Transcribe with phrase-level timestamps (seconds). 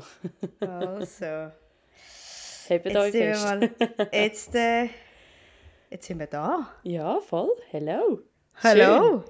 [0.00, 0.66] So.
[0.66, 1.52] Also.
[2.68, 3.44] Hebt Jetzt euch sind, wir fest.
[3.44, 4.88] mal, jetzt, äh,
[5.90, 6.70] jetzt sind wir da.
[6.84, 7.50] Ja, voll.
[7.70, 8.20] Hello.
[8.62, 9.24] Hallo.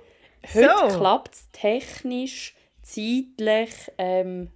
[0.54, 0.98] Heute So.
[0.98, 4.50] klappt es technisch, zeitlich, ähm,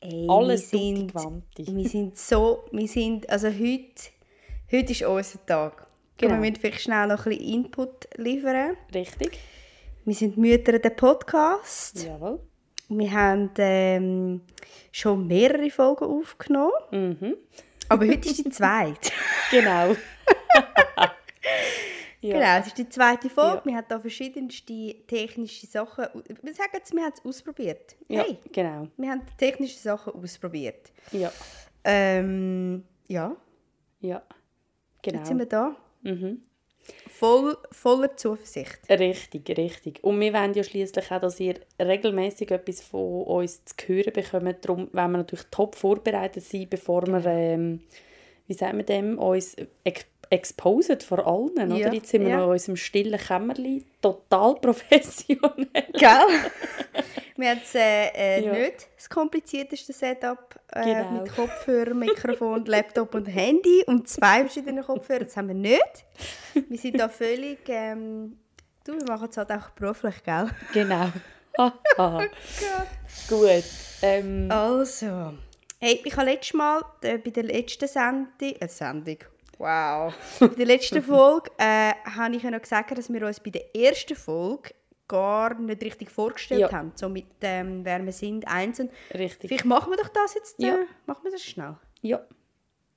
[0.00, 4.10] Ey, alles wir sind, wir sind so, wir sind, also heute,
[4.72, 5.86] heute ist unser Tag.
[6.16, 6.32] Genau.
[6.34, 8.76] Wir müssen vielleicht schnell noch ein bisschen Input liefern.
[8.94, 9.38] Richtig?
[10.06, 12.04] Wir sind Mütter der Podcast.
[12.04, 12.40] Jawohl.
[12.92, 14.40] Wir haben ähm,
[14.90, 17.36] schon mehrere Folgen aufgenommen, Mhm.
[17.88, 19.10] aber heute ist die zweite.
[19.50, 19.94] Genau.
[22.20, 22.34] ja.
[22.34, 23.58] Genau, es ist die zweite Folge.
[23.58, 23.64] Ja.
[23.64, 26.06] Wir haben da verschiedenste technische Sachen.
[26.42, 27.96] Wir sagen jetzt, wir haben es ausprobiert.
[28.08, 28.88] Ja, Hey, genau.
[28.96, 30.92] wir haben technische Sachen ausprobiert.
[31.12, 31.32] Ja.
[31.84, 33.34] Ähm, ja,
[34.00, 34.22] Ja.
[35.04, 35.38] jetzt sind Genau.
[35.38, 35.76] wir da.
[36.02, 36.42] Mhm.
[37.08, 38.78] Voll, voller Zuversicht.
[38.88, 40.02] Richtig, richtig.
[40.02, 44.64] Und wir wollen ja schließlich auch, dass ihr regelmäßig etwas von uns zu hören bekommt.
[44.64, 47.80] Darum wollen wir natürlich top vorbereitet sein, bevor wir, ähm,
[48.46, 49.54] wie sagen wir dem, uns
[50.30, 51.70] ex exposen vor allen.
[51.76, 51.94] Ja, Oder?
[51.94, 52.36] Jetzt sind wir ja.
[52.38, 55.66] noch in unserem stillen Kämmerlein, total professionell.
[55.92, 56.26] Gell?
[57.36, 58.52] wir haben äh, äh, Ja.
[58.52, 61.10] nicht das komplizierteste Setup äh, Genau.
[61.22, 65.24] mit Kopfhörer, Mikrofon, Laptop und Handy und zwei verschiedene Kopfhörer.
[65.24, 66.04] Das haben wir nicht.
[66.68, 67.58] Wir sind da völlig...
[67.68, 68.38] Ähm,
[68.84, 70.48] du, wir machen es halt auch beruflich, gell?
[70.72, 71.08] Genau.
[71.58, 72.24] Haha.
[73.28, 73.64] Gut.
[74.02, 75.34] Ähm, Also,
[75.78, 79.18] hey, ich habe letztes Mal äh, bei der letzten Sendung, äh, Sendung,
[79.60, 83.50] wow, bei der letzten Folge äh, habe ich ja noch gesagt, dass wir uns bei
[83.50, 84.74] der ersten Folge
[85.06, 86.72] gar nicht richtig vorgestellt Ja.
[86.72, 88.90] haben, so mit ähm, wer wir sind, einzeln.
[89.12, 89.48] richtig.
[89.48, 90.78] Vielleicht machen wir doch das jetzt, äh, Ja.
[91.06, 91.76] machen wir das schnell.
[92.00, 92.20] Ja.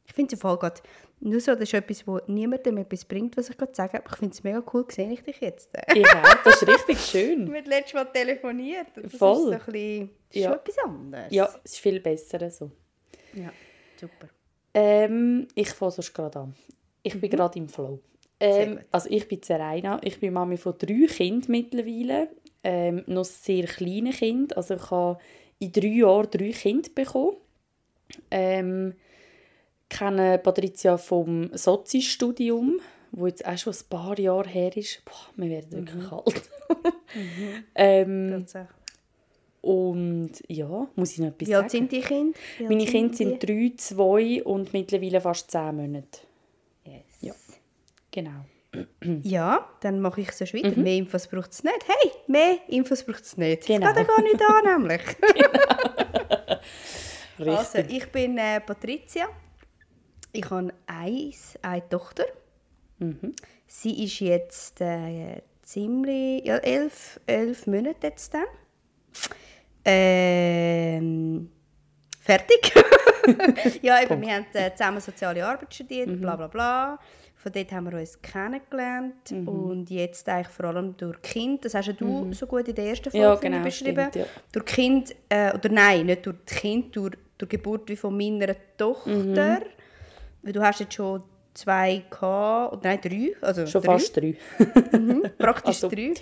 [0.06, 0.82] Ich finde es im Fall gerade
[1.22, 4.18] nur so, das ist etwas, wo niemandem etwas bringt, was ich gerade sage, aber ich
[4.18, 5.70] finde es mega cool, sehe ich dich jetzt.
[5.78, 6.44] Auch.
[6.44, 7.48] Das ist richtig schön.
[7.52, 9.38] Wir haben letztes Mal telefoniert, das Voll.
[9.38, 10.50] ist so ein bisschen, Ja.
[10.50, 11.26] schon etwas anderes.
[11.32, 12.70] Ja, es ist viel besser so.
[13.34, 13.52] ja
[14.00, 14.28] super.
[14.74, 16.56] Ähm, ich fange sonst gerade an.
[17.04, 17.94] Ich bin gerade im Flow.
[17.94, 18.00] Mhm.
[18.40, 22.30] Ähm, also ich bin Zeraina, ich bin Mami von drei Kindern mittlerweile.
[22.64, 24.58] Ähm, noch sehr kleine Kinder.
[24.58, 25.20] Also ich habe
[25.60, 27.38] in drei Jahren drei Kinder bekommen.
[28.32, 28.94] Ähm,
[29.90, 32.80] kenne Patricia vom Sozi-Studium,
[33.12, 35.04] wo jetzt auch schon ein paar Jahre her ist.
[35.06, 36.50] Boah, wir werden wirklich kalt.
[37.76, 38.83] ähm, Tatsächlich.
[39.64, 41.90] Und ja, muss ich noch etwas Wie alt sagen?
[41.90, 42.38] sind die Kinder?
[42.58, 46.20] Wie Meine Kinder sind drei, zwei und mittlerweile fast zehn Monate.
[46.86, 47.04] Yes.
[47.22, 47.34] Ja.
[48.12, 48.46] Genau.
[49.24, 50.78] Ja, dann mache ich so weiter.
[50.78, 51.80] Mehr Infos braucht es nicht.
[51.88, 53.70] Hey, mehr Infos braucht es nicht.
[53.70, 53.74] Mhm.
[53.74, 53.94] Genau.
[53.94, 55.02] Das geht ja gar nicht an, nämlich.
[57.40, 57.58] Richtig.
[57.58, 59.30] Also, ich bin äh, Patricia.
[60.34, 62.26] Ich habe eins, eine Tochter.
[63.00, 63.34] Mhm.
[63.68, 68.44] Sie ist jetzt äh, ziemlich, ja, elf, elf Monate jetzt dann.
[69.86, 71.50] Ähm,
[72.22, 72.74] fertig.
[73.82, 76.22] ja, eben, wir haben äh, zusammen soziale Arbeit studiert, Mhm.
[76.22, 77.00] bla bla bla.
[77.36, 79.48] Von dort haben wir uns kennengelernt Mhm.
[79.50, 82.86] und jetzt eigentlich vor allem durch Kind, das hast ja du so gut in der
[82.86, 83.24] ersten Folge Mhm.
[83.34, 84.08] Ja, genau, beschrieben.
[84.10, 84.26] stimmt, ja.
[84.54, 88.16] Durch Kind, äh, oder nein, nicht durch das Kind, durch, durch die Geburt wie von
[88.16, 89.12] meiner Tochter.
[89.12, 89.62] Mhm.
[90.42, 91.24] Weil du hast jetzt schon
[91.54, 93.36] zwei gehabt, oder nein, drei.
[93.42, 93.92] Also Schon drei.
[93.94, 94.36] fast drei.
[95.38, 96.14] Praktisch Also, drei.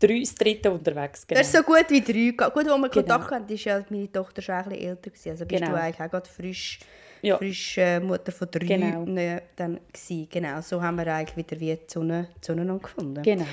[0.00, 1.26] Drei, das dritte unterwegs.
[1.26, 1.40] Genau.
[1.40, 2.48] Das ist so gut wie drei.
[2.48, 2.94] Gut, wo wir Kontakt
[3.28, 3.30] Genau.
[3.30, 5.10] hatten, ist ja meine Tochter schon ein bisschen älter.
[5.10, 5.30] Gewesen.
[5.30, 5.74] Also bist Genau.
[5.76, 6.78] du eigentlich auch gerade frisch,
[7.22, 7.36] Ja.
[7.38, 9.04] frisch äh, Mutter von drei Genau.
[9.04, 10.28] ne, dann gewesen.
[10.30, 13.22] Genau, so haben wir eigentlich wieder wie Sonne, zueinander gefunden.
[13.22, 13.44] genau.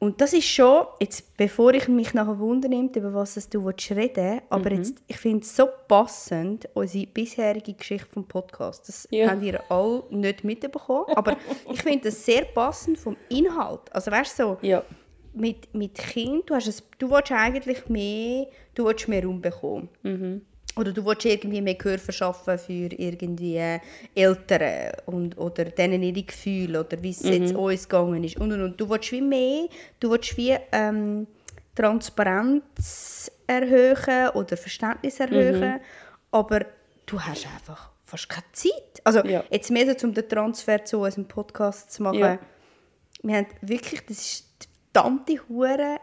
[0.00, 4.42] Und das ist schon, jetzt, bevor ich mich nachher wundernimmt, über was du willst reden
[4.48, 4.76] aber Mhm.
[4.76, 8.88] jetzt, ich finde es so passend, unsere bisherige Geschichte vom Podcast.
[8.88, 9.28] Das Ja.
[9.28, 11.36] habt ihr alle nicht mitbekommen, aber
[11.72, 13.92] ich finde es sehr passend vom Inhalt.
[13.92, 14.84] Also weißt du, so, Ja.
[15.40, 19.88] Mit, mit Kind, du, hast es, du willst eigentlich mehr, du willst mehr Raum bekommen.
[20.02, 20.42] Mhm.
[20.76, 23.60] Oder du willst irgendwie mehr Gehör verschaffen für irgendwie
[24.14, 28.62] Eltern und, oder denen ihre Gefühle oder wie es jetzt uns gegangen ist und, und,
[28.62, 28.80] und.
[28.80, 31.26] Du willst wie mehr, du willst wie ähm,
[31.74, 35.80] Transparenz erhöhen oder Verständnis erhöhen,
[36.30, 36.60] aber
[37.06, 39.00] du hast einfach fast keine Zeit.
[39.04, 39.42] Also Ja.
[39.50, 42.18] jetzt mehr so, um den Transfer zu unserem Podcast zu machen.
[42.18, 42.38] Ja.
[43.22, 44.47] Wir haben wirklich, das ist
[45.02, 45.98] verdammte Hure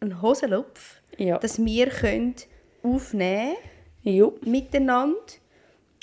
[0.00, 1.38] ein Hosenlupf, Ja.
[1.38, 2.34] dass wir können
[2.82, 3.54] aufnehmen
[4.02, 4.34] Jo.
[4.44, 5.16] miteinander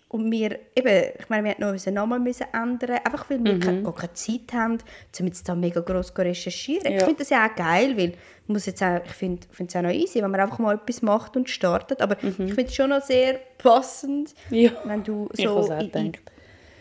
[0.07, 3.59] und wir, eben, ich meine, wir hätten noch unseren Namen müssen ändern einfach weil wir
[3.59, 4.77] keine, gar keine Zeit haben,
[5.19, 6.85] um jetzt da mega gross zu recherchieren.
[6.93, 7.05] Ich Ja.
[7.05, 9.91] finde das ja auch geil, weil ich muss jetzt auch, ich finde es auch noch
[9.91, 13.01] easy, wenn man einfach mal etwas macht und startet, aber ich finde es schon noch
[13.01, 14.71] sehr passend, Ja.
[14.85, 16.31] wenn du Ich so in, in, gedacht.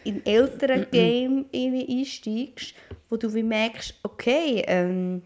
[0.04, 2.74] in älteren Game irgendwie einsteigst,
[3.10, 5.22] wo du wie merkst, okay, ähm,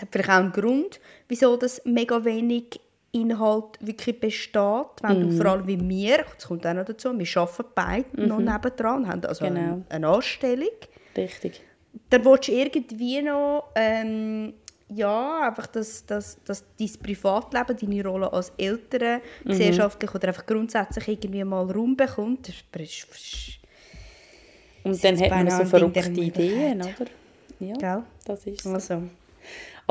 [0.00, 2.80] hat vielleicht auch einen Grund, wieso das mega wenig
[3.12, 7.36] Inhalt wirklich besteht, wenn du vor allem wie wir, das kommt auch noch dazu, wir
[7.36, 9.60] arbeiten beide noch nebendran, haben also Genau.
[9.60, 10.70] eine, eine Anstellung,
[11.14, 11.60] Richtig.
[12.08, 14.54] dann willst du irgendwie noch ähm,
[14.94, 21.08] ja, einfach, dass, dass, dass dein Privatleben, deine Rolle als Eltern, gesellschaftlich oder einfach grundsätzlich
[21.08, 22.52] irgendwie mal Raum bekommt.
[24.84, 27.10] Und dann hat man so verrückte Ideen, oder?
[27.60, 28.02] Ja, gell?
[28.24, 28.70] das ist so.
[28.70, 29.02] Also,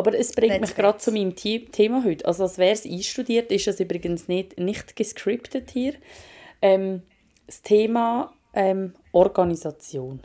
[0.02, 2.26] Aber es bringt Let's mich gerade zu meinem The- Thema heute.
[2.26, 5.94] Also als wäre es einstudiert, ist es übrigens nicht, nicht gescriptet hier.
[6.62, 7.04] Ähm,
[7.46, 10.22] das Thema ähm, Organisation.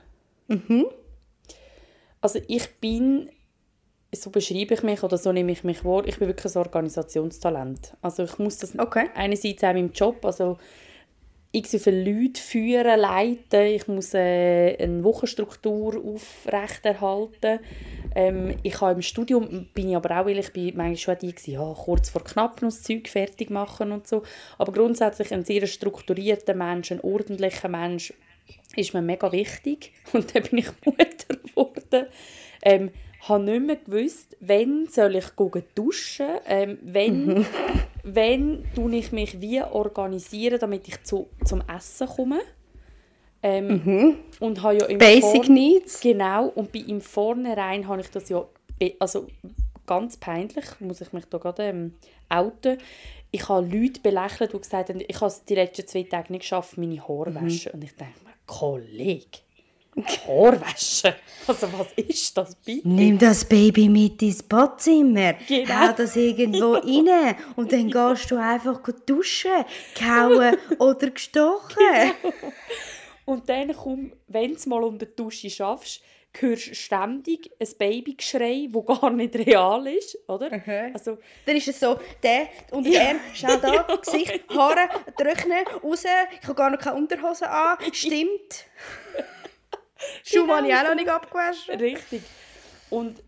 [2.21, 3.29] Also ich bin,
[4.15, 7.97] so beschreibe ich mich oder so nehme ich mich vor, ich bin wirklich ein Organisationstalent.
[8.01, 9.11] Also ich muss das Okay.
[9.15, 10.59] einerseits auch meinem Job, also
[11.53, 17.61] x wie viele Leute führen, leiten, ich muss äh, eine Wochenstruktur aufrechterhalten.
[18.15, 21.53] Ähm, ich habe im Studium, bin ich aber auch ehrlich, bin manchmal schon die gewesen,
[21.53, 24.23] ja, kurz vor knapp noch das Zeug fertig machen und so.
[24.59, 28.13] Aber grundsätzlich ein sehr strukturierter Mensch, ein ordentlicher Mensch,
[28.77, 29.93] ist mir mega wichtig.
[30.13, 32.07] Und dann bin ich Mutter geworden.
[32.63, 32.91] Ähm,
[33.29, 35.27] habe nicht mehr gewusst, wann soll ich
[35.75, 37.45] duschen, ähm, wenn,
[38.15, 42.41] wenn tue ich mich wie organisieren, damit ich zu, zum Essen komme.
[43.43, 46.01] Ähm, Und habe ja im Basic Vorn- Needs.
[46.01, 48.45] Genau, und bei im Vornherein habe ich das ja,
[48.99, 49.27] also
[49.87, 51.95] ganz peinlich, muss ich mich da gerade ähm,
[52.29, 52.79] outen.
[53.31, 56.43] Ich habe Leute belächelt, die gesagt haben, ich habe es die letzten zwei Tage nicht
[56.43, 57.35] geschafft, meine Haare Mhm.
[57.37, 57.73] waschen.
[57.73, 59.39] Und ich denke mir, Kollege,
[60.05, 61.13] Haare waschen?
[61.47, 62.87] Also was ist das bitte?
[62.89, 65.75] Nimm das Baby mit ins Badzimmer, Genau.
[65.89, 69.65] hau das irgendwo rein und dann gehst du einfach duschen,
[69.95, 72.13] gehauen oder gestochen.
[73.25, 76.03] Und dann komm, wenn du mal unter die Dusche schaffst,
[76.39, 80.51] hörst du ständig ein Babygeschrei, das gar nicht real ist, oder?
[80.51, 80.93] Mhm.
[80.93, 81.17] Also,
[81.47, 86.43] Dann ist es so, der unter der Arm, schnell da, Gesicht, Haare, trocknen, raus, ich
[86.47, 88.67] habe gar noch keine Unterhose an, stimmt.
[90.25, 91.79] Schuhe habe ich auch noch nicht abgewaschen.
[91.81, 92.23] Richtig.
[92.91, 93.23] Und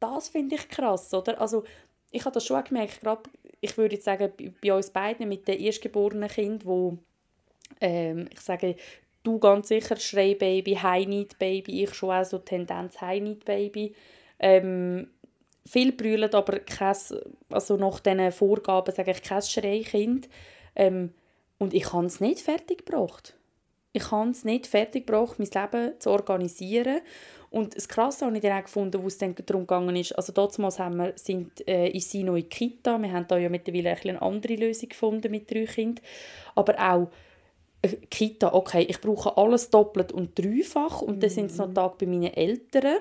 [0.00, 1.40] das finde ich krass, oder?
[1.40, 1.64] Also,
[2.10, 3.22] ich habe das schon gemerkt, gerade,
[3.60, 6.98] ich würde jetzt sagen, bei- uns beiden mit den erstgeborenen Kind, wo
[7.80, 8.76] ähm, ich sage,
[9.22, 13.94] du ganz sicher Schrei-Baby, High-Need-Baby, ich schon auch so Tendenz High-Need-Baby.
[14.38, 15.10] Ähm,
[15.66, 16.96] viel brüllen, aber kein,
[17.50, 20.28] also nach diesen Vorgaben sage ich kein Schreikind.
[20.76, 21.12] Ähm,
[21.58, 23.34] und ich habe es nicht fertig gebracht.
[23.96, 27.00] Ich habe es nicht fertig gebracht, mein Leben zu organisieren.
[27.48, 30.34] Und das Krasse habe ich dann auch gefunden, wo es dann darum gegangen ist, also
[30.34, 33.48] damals haben wir, sind, äh, ist sie noch in die Kita, wir haben da ja
[33.48, 36.04] mittlerweile ein eine andere Lösung gefunden mit drei Kindern,
[36.54, 37.08] aber auch
[37.80, 41.94] äh, Kita, okay, ich brauche alles doppelt und dreifach und dann sind es noch Tage
[42.00, 42.98] bei meinen Eltern.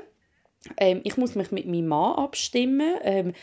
[0.78, 2.96] Ähm, ich muss mich mit meinem Mann abstimmen.
[3.04, 3.34] Ähm,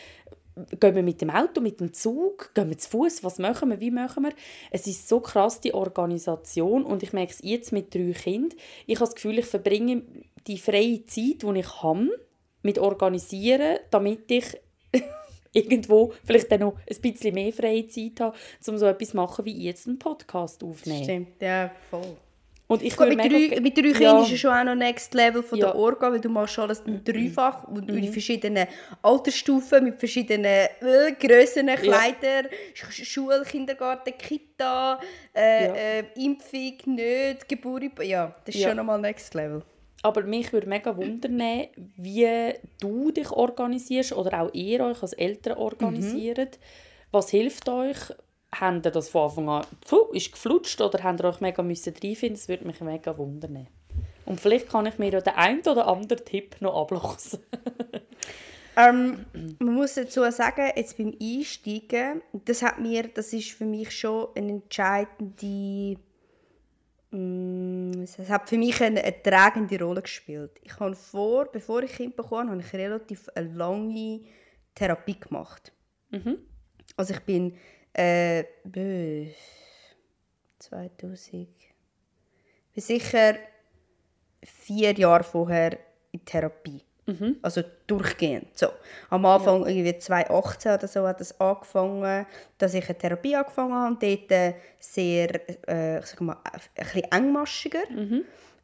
[0.79, 3.79] gehen wir mit dem Auto, mit dem Zug, gehen wir zu Fuß, was machen wir,
[3.79, 4.33] wie machen wir?
[4.71, 8.57] Es ist so krass, die Organisation und ich merke es jetzt mit drei Kindern.
[8.85, 10.03] Ich habe das Gefühl, ich verbringe
[10.47, 12.09] die freie Zeit, die ich habe,
[12.61, 14.45] mit Organisieren, damit ich
[15.53, 19.45] irgendwo vielleicht dann noch ein bisschen mehr freie Zeit habe, um so etwas zu machen,
[19.45, 21.03] wie jetzt einen Podcast aufnehmen.
[21.03, 22.17] Stimmt, ja, voll.
[22.73, 23.93] Und ich Gut, mit, drei, mit drei Ja.
[23.93, 25.67] Kindern ist es schon auch noch Next Level von Ja.
[25.67, 28.67] der Orga, weil du machst alles dreifach und in verschiedenen
[29.03, 34.99] Altersstufen mit verschiedenen äh, Grössen, Kleider, Sch- Schule, Kindergarten, Kita,
[35.35, 35.73] äh, Ja.
[35.75, 37.83] äh, Impfung, nicht, Geburt.
[38.03, 38.69] Ja, das ist Ja.
[38.69, 39.61] schon nochmal Next Level.
[40.01, 41.39] Aber mich würde mega wundern,
[41.95, 42.27] wie
[42.81, 46.59] du dich organisierst oder auch ihr euch als Eltern organisiert.
[47.11, 47.97] Was hilft euch?
[48.59, 51.93] Habt ihr das von Anfang an pfuh, ist geflutscht oder habt ihr euch mega müssen
[51.93, 52.35] reinfinden?
[52.35, 53.67] Das würde mich mega wundern.
[54.25, 57.39] Und vielleicht kann ich mir ja den einen oder anderen Tipp noch ablassen.
[58.75, 59.25] Ähm,
[59.59, 64.29] man muss dazu sagen, jetzt beim Einsteigen, das hat mir, das ist für mich schon
[64.35, 65.99] eine entscheidende,
[67.11, 70.59] mm, es hat für mich eine, eine tragende Rolle gespielt.
[70.63, 74.21] Ich habe vor, bevor ich Kind bekommen habe, habe ich relativ eine lange
[74.73, 75.71] Therapie gemacht.
[76.95, 77.55] Also ich bin
[77.93, 79.25] äh, bö,
[80.59, 81.47] 2000,
[82.73, 83.35] bin sicher
[84.43, 85.77] vier Jahre vorher
[86.11, 86.81] in Therapie.
[87.41, 88.57] Also durchgehend.
[88.57, 88.67] So.
[89.09, 92.25] Am Anfang, irgendwie 2018 oder so, hat es angefangen,
[92.57, 93.87] dass ich eine Therapie angefangen habe.
[93.93, 95.29] Und dort äh, sehr,
[95.67, 97.83] äh, ich sag mal, ein bisschen engmaschiger.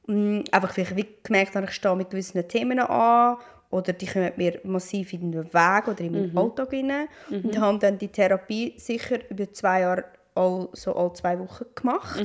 [0.07, 3.37] Mm, Einfach, weil ich gemerkt habe, ich stehe mit gewissen Themen an
[3.71, 7.07] oder die kommen mir massiv in den Weg oder in meinen Alltag rein.
[7.29, 12.19] Und habe dann die Therapie sicher über zwei Jahre all, so alle zwei Wochen gemacht.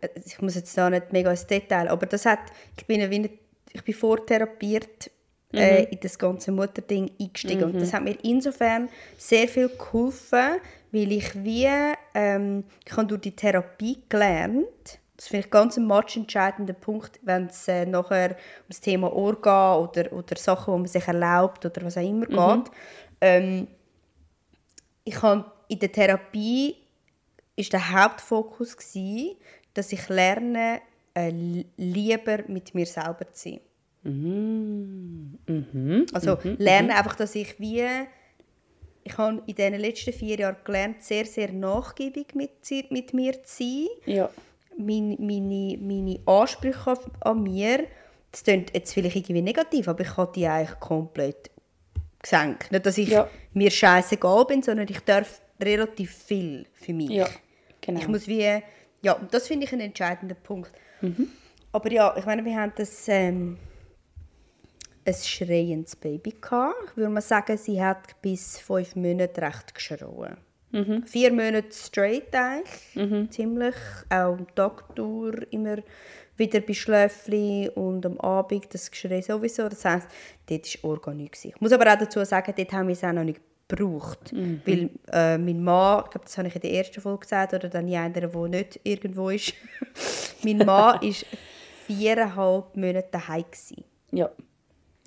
[0.00, 2.40] Äh, Ich muss jetzt da nicht mega ins Detail, aber das hat,
[2.76, 3.30] ich bin, wie
[3.72, 5.10] ich bin vortherapiert
[5.52, 7.64] äh, in das ganze Mutterding eingestiegen.
[7.64, 10.56] Und das hat mir insofern sehr viel geholfen,
[10.92, 11.68] weil ich wie,
[12.14, 17.46] ähm, ich habe durch die Therapie gelernt, das finde ich ganz ein entscheidender Punkt, wenn
[17.46, 21.82] es äh, nachher um das Thema Orga oder, oder Sachen, die man sich erlaubt oder
[21.82, 22.70] was auch immer geht.
[23.20, 23.68] Ähm,
[25.04, 26.76] ich habe in der Therapie
[27.56, 29.36] ist der Hauptfokus gewesen,
[29.72, 30.80] dass ich lerne,
[31.14, 31.32] äh,
[31.76, 33.60] lieber mit mir selber zu sein.
[34.02, 36.06] Mhm.
[36.12, 37.84] Also lerne einfach, dass ich wie
[39.02, 42.50] ich habe in den letzten vier Jahren gelernt, sehr, sehr nachgiebig mit,
[42.90, 43.86] mit mir zu sein.
[44.04, 44.30] Ja.
[44.78, 47.86] Meine, meine, meine Ansprüche an- mir,
[48.32, 51.50] das klingt jetzt vielleicht irgendwie negativ, aber ich habe die eigentlich komplett
[52.22, 52.70] gesenkt.
[52.70, 53.28] Nicht, dass ich Ja.
[53.54, 57.10] mir scheißegal bin, sondern ich darf relativ viel für mich.
[57.10, 57.28] Ja,
[57.80, 58.00] genau.
[58.00, 58.60] Ich muss wie,
[59.02, 60.70] ja, das finde ich einen entscheidenden Punkt.
[61.00, 61.28] Mhm.
[61.72, 63.58] Aber ja, ich meine, wir haben das ähm,
[65.06, 66.74] ein schreiendes Baby gehabt.
[66.90, 70.36] Ich würde mal sagen, sie hat bis fünf Monate recht geschrien.
[70.72, 71.04] Mhm.
[71.06, 73.74] Vier Monate straight eigentlich, ziemlich.
[74.10, 75.76] Auch am Tag durch immer
[76.36, 79.68] wieder bei Schläfli und am Abend das Geschrei sowieso.
[79.68, 80.08] Das heisst,
[80.46, 81.32] dort war Orga nicht.
[81.32, 81.52] gewesen.
[81.54, 84.32] Ich muss aber auch dazu sagen, dort haben wir es auch noch nicht gebraucht.
[84.32, 87.68] Weil äh, mein Mann, ich glaube, das habe ich in der ersten Folge gesagt, oder
[87.68, 89.54] dann jeder, der nicht irgendwo ist.
[90.42, 90.66] mein Mann
[91.00, 91.00] war
[91.86, 93.44] viereinhalb Monate daheim.
[94.12, 94.30] Ja.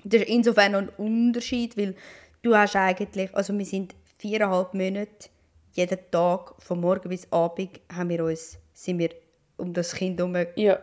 [0.04, 1.94] Das ist insofern noch ein Unterschied, weil
[2.42, 5.28] du hast eigentlich, also wir sind viereinhalb Monate,
[5.72, 9.10] jeden Tag, von morgen bis Abend, haben wir uns, sind wir
[9.56, 10.78] um das Kind herum Ja.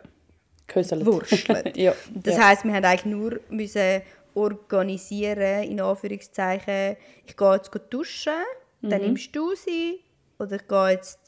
[0.66, 1.00] Gehöselt.
[1.04, 1.76] gewurschtelt.
[1.76, 1.94] ja.
[2.14, 2.48] Das ja.
[2.48, 4.02] heisst, wir haben eigentlich nur müssen
[4.34, 8.32] organisieren, in Anführungszeichen, ich gehe jetzt duschen,
[8.80, 8.90] Mhm.
[8.90, 10.00] dann nimmst du sie,
[10.38, 11.18] oder ich gehe jetzt,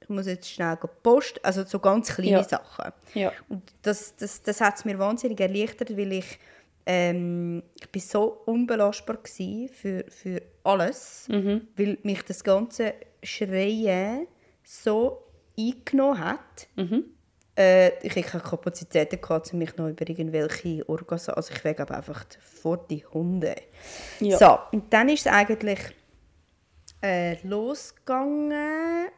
[0.00, 2.42] ich muss jetzt schnell posten, also so ganz kleine Ja.
[2.44, 2.92] Sachen.
[3.14, 3.32] Ja.
[3.48, 6.38] Und das, das, das hat es mir wahnsinnig erleichtert, weil ich,
[6.86, 11.66] ähm, ich bin so unbelastbar für, für alles, Mhm.
[11.76, 14.28] weil mich das ganze Schreien
[14.62, 15.24] so
[15.58, 16.68] eingenommen hat.
[16.76, 17.04] Mhm.
[17.58, 21.28] Äh, ich hatte keine Kapazitäten, gehabt, um mich noch über irgendwelche Orgas...
[21.28, 23.56] Also ich wege aber einfach vor die Hunde.
[24.20, 24.36] Ja.
[24.38, 25.80] So, und dann ist es eigentlich
[27.02, 29.08] äh, losgegangen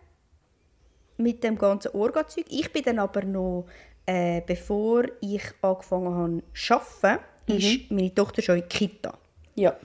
[1.16, 2.46] mit dem ganzen Orga-Zeug.
[2.48, 3.66] Ich bin dann aber noch,
[4.06, 9.18] äh, bevor ich angefangen habe zu arbeiten, ist meine Tochter schon in die Kita.
[9.54, 9.76] Ja.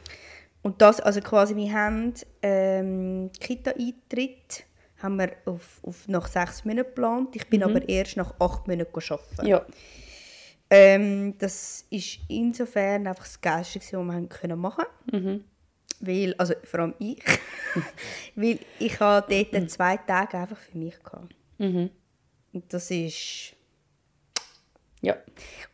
[0.62, 4.66] Und das, also quasi, wir haben ähm, Kita-Eintritt
[5.04, 7.36] haben wir auf, auf nach sechs Monaten geplant.
[7.36, 9.46] Ich bin aber erst nach acht Monaten arbeiten.
[9.46, 9.66] Ja.
[10.70, 15.44] Ähm, das ist insofern einfach das Geilste, was wir haben können machen Mhm.
[16.00, 17.24] Weil, also vor allem ich,
[18.36, 20.98] weil ich hatte dort zwei Tage einfach für mich.
[21.04, 21.36] Gehabt.
[21.60, 21.90] Mhm.
[22.54, 23.56] Und das ist...
[25.04, 25.16] Ja.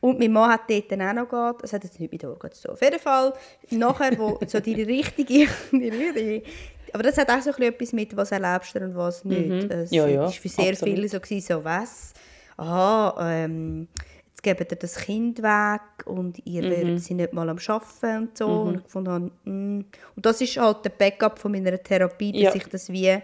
[0.01, 2.49] Und mein Mann hat dort dann auch noch gehabt, das hat jetzt nicht mit Orga
[2.51, 2.71] zu tun.
[2.73, 3.33] Auf jeden Fall,
[3.69, 6.43] nachher, wo so die richtige, die richtige
[6.91, 9.71] aber das hat auch so etwas mit, was erlebst du und was nicht.
[9.71, 9.95] Es Mhm.
[9.97, 10.95] Ja, ja, war für sehr absolut.
[10.95, 12.13] viele so, gewesen, so was,
[12.57, 13.87] aha, ähm,
[14.29, 16.69] jetzt gebt ihr das Kind weg und ihr Mhm.
[16.71, 18.47] werdet sie nicht mal am Arbeiten und so.
[18.47, 19.85] Und ich gefunden habe, mm.
[20.15, 22.55] Und das ist halt der Backup von meiner Therapie, dass Ja.
[22.55, 23.19] ich das wie,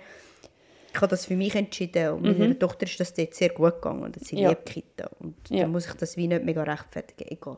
[0.95, 4.03] ich habe das für mich entschieden und meiner Tochter ist das dort sehr gut gegangen
[4.03, 4.41] und sie Mhm.
[4.41, 4.49] Ja.
[4.49, 5.61] liebt Kita und Ja.
[5.63, 7.57] dann muss ich das wie nicht mega rechtfertigen, egal.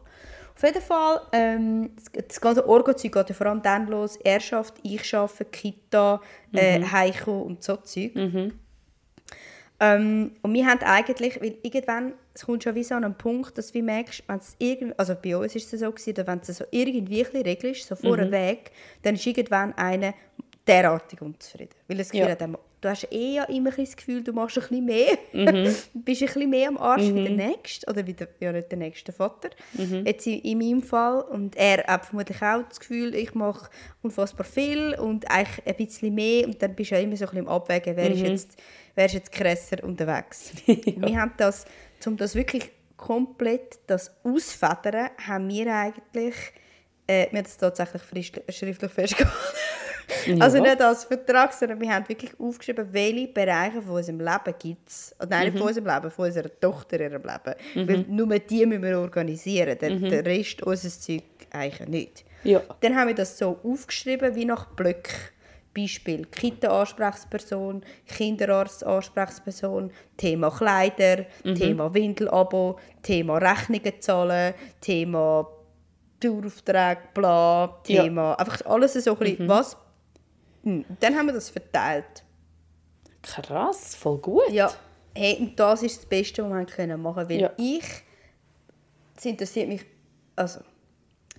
[0.56, 5.14] Auf jeden Fall, ähm, das, ganze Orgo-Zeug geht ja vor allem dann los, Erschaft, ich
[5.16, 6.20] arbeite, Kita,
[6.52, 6.92] äh, Mhm.
[6.92, 8.12] Heiko und so Zeug.
[9.80, 13.56] Ähm, und wir haben eigentlich, weil irgendwann, es kommt schon wie so an einen Punkt,
[13.60, 16.48] dass du merkst, wenn es irgendwie, also bei uns ist es so gewesen, wenn es
[16.58, 18.00] so irgendwie ein bisschen regelst, so Mhm.
[18.00, 18.72] vorweg,
[19.04, 20.16] dann ist irgendwann einer
[20.66, 21.76] derartig unzufrieden.
[21.88, 22.34] Weil das Gefühl Ja.
[22.34, 25.46] er- du hast eh ja immer das Gefühl, du machst ein bisschen mehr, Mhm.
[25.46, 25.54] du
[25.94, 28.78] bist ein bisschen mehr am Arsch wie der Nächste, oder wie der, ja nicht der
[28.80, 30.06] nächste Vater, Mhm.
[30.06, 31.22] jetzt in, in meinem Fall.
[31.22, 33.70] Und er hat vermutlich auch das Gefühl, ich mache
[34.02, 37.30] unfassbar viel und eigentlich ein bisschen mehr und dann bist du ja immer so ein
[37.32, 38.16] bisschen im Abwägen, wer, Mhm.
[38.16, 38.58] ist, jetzt,
[38.96, 40.52] wer ist jetzt krasser unterwegs.
[40.68, 41.66] Und Wir haben das,
[42.06, 46.36] um das wirklich komplett das ausfedern, haben wir eigentlich,
[47.08, 49.38] äh, wir haben das tatsächlich frisch- schriftlich festgehalten.
[50.40, 54.88] Also nicht als Vertrag, sondern wir haben wirklich aufgeschrieben, welche Bereiche von unserem Leben gibt
[54.88, 55.16] es.
[55.28, 57.88] Nein, nicht von unserem Leben, von unserer Tochter ihrem Leben.
[57.88, 62.26] Weil nur die müssen wir organisieren, der, der Rest unseres Zeug eigentlich nicht.
[62.44, 62.62] Ja.
[62.80, 65.14] Dann haben wir das so aufgeschrieben, wie nach Blöcken.
[65.76, 75.48] Beispiel Kita-Ansprechperson, Kinderarzt-Ansprechperson, Thema Kleider, Thema Windelabo, Thema Rechnungen zahlen, Thema
[76.20, 78.04] Touraufträge, bla, Ja.
[78.04, 79.78] Thema, einfach alles so ein bisschen, was.
[80.68, 82.24] Hm, Dann haben wir das verteilt.
[83.22, 84.50] Krass, voll gut.
[84.52, 84.72] Ja,
[85.16, 87.30] hey, und das ist das Beste, was wir können machen können.
[87.30, 87.52] Weil Ja.
[87.58, 87.84] ich,
[89.16, 89.86] es interessiert mich,
[90.36, 90.60] also,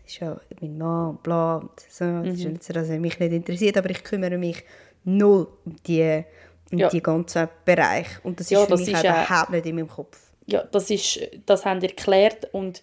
[0.07, 2.05] ist ja mein Mann und bla und so.
[2.23, 4.65] Das ist nicht so, dass er mich nicht interessiert, aber ich kümmere mich
[5.05, 6.25] null um die,
[6.73, 6.89] um Ja.
[6.89, 9.77] die ganzen Bereich und das ist Ja, für das mich ist auch- überhaupt nicht in
[9.77, 10.19] meinem Kopf.
[10.47, 12.83] Ja, das, ist, das haben ihr geklärt und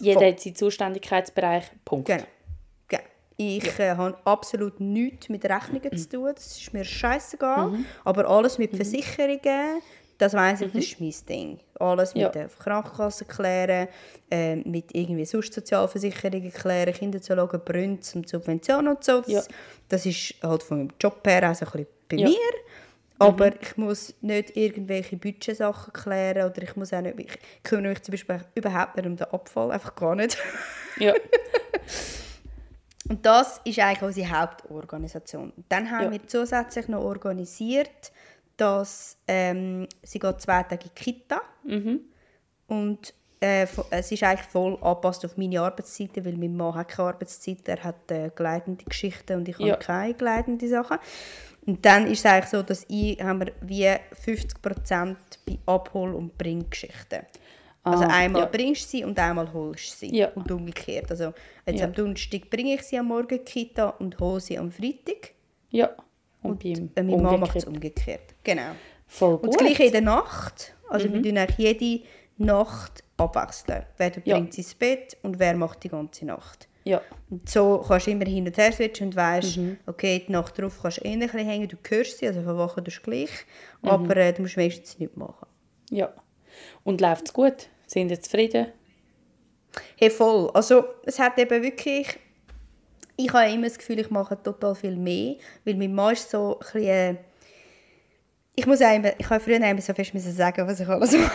[0.00, 0.30] jeder Voll.
[0.32, 1.64] hat seinen Zuständigkeitsbereich.
[1.84, 2.06] Punkt.
[2.08, 2.24] Genau.
[3.36, 7.68] Ich äh, habe absolut nichts mit Rechnungen zu tun, das ist mir scheißegal.
[7.70, 7.84] Mhm.
[8.04, 9.80] Aber alles mit Versicherungen,
[10.18, 11.58] das weiss ich, das ist mein Ding.
[11.80, 12.28] Alles mit Ja.
[12.28, 13.88] der Krankenkasse klären,
[14.30, 19.20] äh, mit irgendwie sonst Sozialversicherungen klären, Kinderzulagen, Brünz und Subventionen und so.
[19.22, 19.42] Das, Ja.
[19.88, 22.28] das ist halt von meinem Job her auch so ein bisschen bei Ja.
[22.28, 22.32] Mhm.
[22.34, 22.38] mir.
[23.18, 28.02] Aber ich muss nicht irgendwelche Budgetsachen klären oder ich muss auch nicht, ich kümmere mich
[28.02, 30.36] zum Beispiel überhaupt nicht um den Abfall, einfach gar nicht.
[30.98, 31.14] Ja.
[33.08, 35.52] Und das ist eigentlich unsere Hauptorganisation.
[35.68, 36.12] Dann haben Ja.
[36.12, 38.12] wir zusätzlich noch organisiert,
[38.56, 42.00] dass ähm, sie geht zwei Tage in die Kita Mhm.
[42.68, 47.08] und äh, es ist eigentlich voll angepasst auf meine Arbeitszeiten, weil mein Mann hat keine
[47.10, 49.72] Arbeitszeit, er hat äh, gleitende Geschichten und ich Ja.
[49.74, 50.98] habe keine gleitende Sachen.
[51.66, 56.38] Und dann ist es eigentlich so, dass ich haben wir wie 50% bei Abhol- und
[56.38, 57.20] Bringgeschichten.
[57.84, 58.48] Also Ah, einmal ja.
[58.48, 60.16] bringst du sie und einmal holst du sie.
[60.16, 60.28] Ja.
[60.34, 61.10] Und umgekehrt.
[61.10, 61.32] Also
[61.66, 61.86] jetzt Ja.
[61.86, 65.32] am Donnerstag bringe ich sie am Morgen in die Kita und hole sie am Freitag.
[65.70, 65.90] Ja.
[66.42, 68.20] Und, Und äh, meine Mama macht es umgekehrt.
[68.20, 68.34] umgekehrt.
[68.42, 68.74] Genau.
[69.06, 69.50] Voll Und gut.
[69.54, 70.74] das gleiche in der Nacht.
[70.88, 71.12] Also Mhm.
[71.14, 72.04] wir tun eigentlich jede
[72.38, 73.84] Nacht abwechseln.
[73.96, 76.68] Wer bringt sie ins Bett und wer macht die ganze Nacht.
[76.84, 77.00] Ja.
[77.30, 79.76] Und so kannst du immer hin und her switchen und weißt, Mhm.
[79.86, 82.84] okay, die Nacht drauf kannst du eh ein bisschen hängen, du hörst sie, also verwachen
[82.84, 83.30] tust du gleich,
[83.82, 83.88] Mhm.
[83.88, 85.46] aber äh, du musst meistens nichts machen.
[85.90, 86.12] Ja.
[86.82, 87.68] Und läuft es gut?
[87.86, 88.66] Sind ihr zufrieden?
[89.96, 90.50] Hey, voll.
[90.54, 92.18] Also es hat eben wirklich...
[93.16, 96.58] Ich habe immer das Gefühl, ich mache total viel mehr, weil mein Mann ist so
[96.58, 97.18] ein bisschen...
[98.56, 101.32] Ich muss auch immer, ich habe früher immer so fest sagen, was ich alles mache.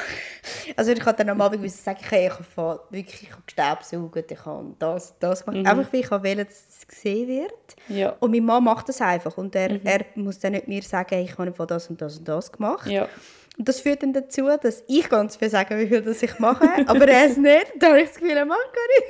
[0.77, 4.31] Also ich habe dann am Abend müssen sagen, hey, ich habe wirklich ich habe gestaubsaugt,
[4.31, 5.67] ich habe das, das gemacht.
[5.67, 7.75] Einfach weil ich wollte, dass es gesehen wird.
[7.89, 8.15] Ja.
[8.19, 11.37] Und mein Mann macht das einfach und er, er muss dann nicht mir sagen, ich
[11.37, 12.89] habe das und das und das gemacht.
[12.89, 13.07] Ja.
[13.59, 16.65] Und das führt dann dazu, dass ich ganz viel sage, wie viel das ich mache,
[16.87, 17.73] aber er es nicht.
[17.77, 19.07] Da habe ich das Gefühl, er macht gar nicht.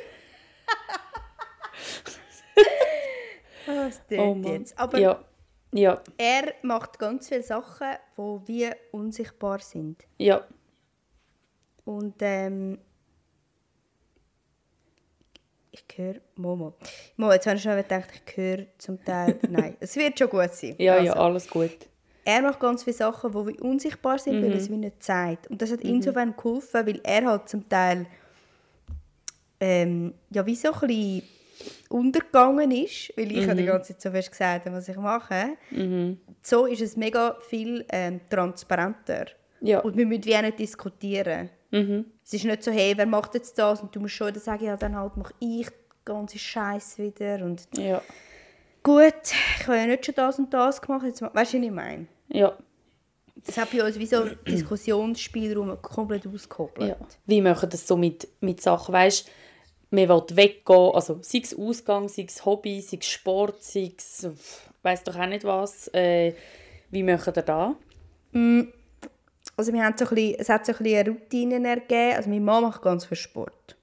[3.67, 4.53] oh, das Oh Mann.
[4.53, 4.77] jetzt.
[4.77, 5.23] Aber ja.
[5.71, 6.01] Ja.
[6.17, 10.03] er macht ganz viele Sachen, die wie unsichtbar sind.
[10.17, 10.43] Ja.
[11.85, 12.79] Und ähm,
[15.71, 16.73] ich höre Momo.
[17.17, 19.37] Mo, jetzt habe ich schon gedacht, ich höre zum Teil.
[19.47, 20.73] Nein, es wird schon gut sein.
[20.79, 21.87] Ja, Also, ja, alles gut.
[22.31, 25.47] Er macht ganz viele Sachen, die unsichtbar sind, weil er es wie nicht zeigt.
[25.47, 28.05] Und das hat insofern geholfen, weil er halt zum Teil
[29.59, 31.23] ähm, ja, wie so ein bisschen
[31.89, 35.57] untergegangen ist, weil ich ja die ganze Zeit so fest gesagt habe, was ich mache.
[36.43, 39.25] So ist es mega viel ähm, transparenter.
[39.61, 39.79] Ja.
[39.79, 41.49] Und wir müssen wie auch nicht diskutieren.
[42.23, 43.81] Es ist nicht so, hey, wer macht jetzt das?
[43.81, 45.73] Und du musst schon sagen, ja, dann halt mache ich den
[46.05, 47.43] ganzen Scheiß wieder.
[47.43, 48.01] Und Ja.
[48.83, 49.13] gut,
[49.57, 51.05] ich habe ja nicht schon das und das gemacht.
[51.05, 52.07] Jetzt, weißt du, was ich meine?
[52.29, 52.57] Ja.
[53.45, 56.89] Das hat bei uns wie so Diskussionsspielraum komplett ausgekoppelt.
[56.89, 56.97] Ja.
[57.25, 59.29] Wie machen das so mit, mit Sachen, weißt
[59.91, 64.27] man will weggehen, also sei es Ausgang, sei es Hobby, sei es Sport, sei es,
[64.83, 65.87] weiss doch auch nicht was.
[65.93, 66.33] Äh,
[66.91, 67.75] wie machen ihr da?
[69.57, 72.15] Also wir haben so ein bisschen, es hat so ein bisschen Routinen ergeben.
[72.15, 73.77] Also meine Mama macht ganz viel Sport.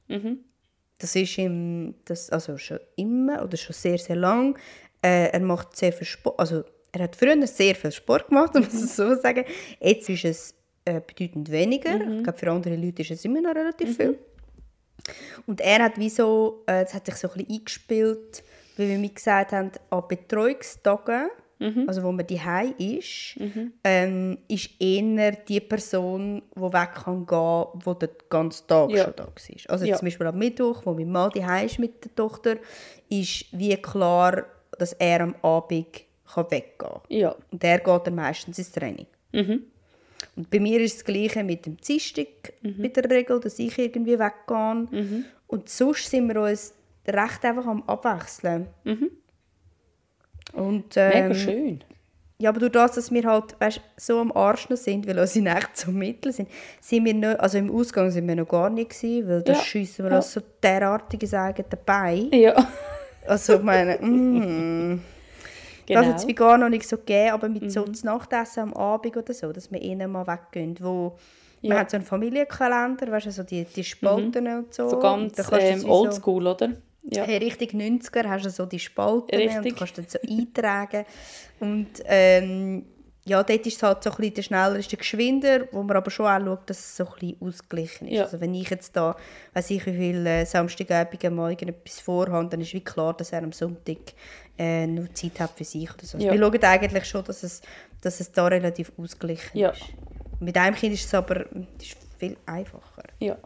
[0.99, 4.57] Das ist ihm, das, also schon immer oder schon sehr, sehr lang.
[5.03, 6.65] Äh, er macht sehr viel Sport, also
[6.99, 9.45] er hat früher sehr viel Sport gemacht, muss ich so sagen.
[9.81, 10.55] Jetzt ist es
[10.85, 11.95] äh, bedeutend weniger.
[12.19, 14.19] Ich glaube, für andere Leute ist es immer noch relativ viel.
[15.47, 18.43] Und er hat wie so, äh, es hat sich so ein bisschen eingespielt,
[18.77, 21.29] wie wir mir gesagt haben, an Betreuungstagen,
[21.87, 23.39] also wo man daheim ist,
[23.83, 29.05] ähm, ist eher die Person, die weg kann gehen, die den ganzen Tag Ja.
[29.05, 29.71] schon da war.
[29.71, 29.97] Also Ja.
[29.97, 32.57] zum Beispiel am Mittwoch, wo mein Mann daheim ist mit der Tochter,
[33.09, 34.45] ist wie klar,
[34.79, 35.87] dass er am Abend
[36.33, 37.01] kann weggehen kann.
[37.09, 37.35] Ja.
[37.51, 39.07] Und er geht dann meistens ins Training.
[39.33, 42.27] Und bei mir ist das Gleiche mit dem Dienstag
[42.63, 45.25] mit der Regel, dass ich irgendwie weggehe.
[45.47, 46.75] Und sonst sind wir uns
[47.07, 48.67] recht einfach am Abwechseln.
[50.53, 51.85] Und, Mega ähm, schön.
[52.39, 55.45] ja, aber durch das, dass wir halt weißt, so am Arsch noch sind, weil unsere
[55.45, 56.49] Nächte so mittel sind,
[56.81, 59.59] sind wir nicht, also im Ausgang sind wir noch gar nicht gewesen, weil da Ja.
[59.61, 60.17] schiessen wir Ja.
[60.19, 62.29] uns so derartige Sagen dabei.
[62.33, 62.55] Ja.
[63.27, 65.01] Also ich meine, mm,
[65.87, 66.01] Genau.
[66.01, 68.75] das hat es wie gar noch nicht so gegeben, aber mit so das Nachtessen am
[68.75, 71.17] Abend oder so, dass wir ihnen mal weggehen, wo
[71.63, 71.79] man Ja.
[71.79, 74.89] hat so einen Familienkalender, weißt du, so die, die Spalten und so.
[74.89, 76.71] so ganz ähm, oldschool, oder?
[77.09, 77.23] Ja.
[77.23, 79.73] Hey, richtig 90er hast du so die Spalten Richtig.
[79.73, 81.05] und kannst dann so eintragen.
[81.61, 82.85] Und ähm,
[83.25, 85.97] ja, dort ist es halt so ein bisschen der schneller, ist der geschwinder, wo man
[85.97, 88.15] aber schon auch schaut, dass es so ein bisschen ausgeglichen ist.
[88.15, 88.25] Ja.
[88.25, 89.17] Also wenn ich jetzt da,
[89.55, 93.33] weiß ich wie viel äh, Samstagabend am Morgen etwas vorhabe, dann ist wie klar, dass
[93.33, 93.99] er am Sonntag
[94.59, 96.19] äh, noch Zeit hat für sich oder so.
[96.19, 96.33] Ja.
[96.33, 97.61] Wir schauen eigentlich schon, dass es,
[98.01, 99.71] dass es da relativ ausgeglichen Ja.
[99.71, 99.83] ist.
[100.41, 101.47] Mit einem Kind ist es aber
[101.81, 103.05] ist viel einfacher.
[103.21, 103.37] Ja.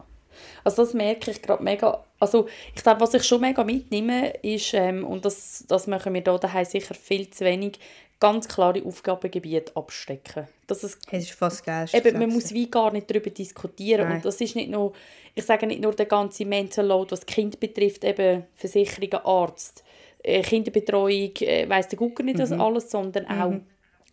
[0.63, 2.03] Also das merke ich gerade mega.
[2.19, 6.21] Also ich glaube, was ich schon mega mitnehme, ist, ähm, und das, das machen wir
[6.21, 7.79] da daheim sicher viel zu wenig,
[8.19, 10.47] ganz klare Aufgabengebiete abstecken.
[10.67, 11.87] Dass es Es ist fast geil.
[11.91, 14.07] Eben, man muss wie gar nicht darüber diskutieren.
[14.07, 14.17] Nein.
[14.17, 14.93] Und das ist nicht nur,
[15.35, 19.83] ich sage nicht nur der ganze Mental Load, was Kind betrifft, eben Versicherungen, Arzt,
[20.23, 23.53] Kinderbetreuung, äh, weiss der Gucker nicht das alles, sondern auch,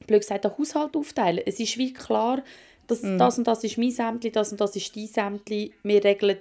[0.07, 1.43] blöd gesagt, den Haushalt aufteilen.
[1.45, 2.43] Es ist wie klar,
[2.87, 5.75] dass das und das ist mein Sämtli, das und das ist dein Sämtli.
[5.83, 6.39] Wir regeln,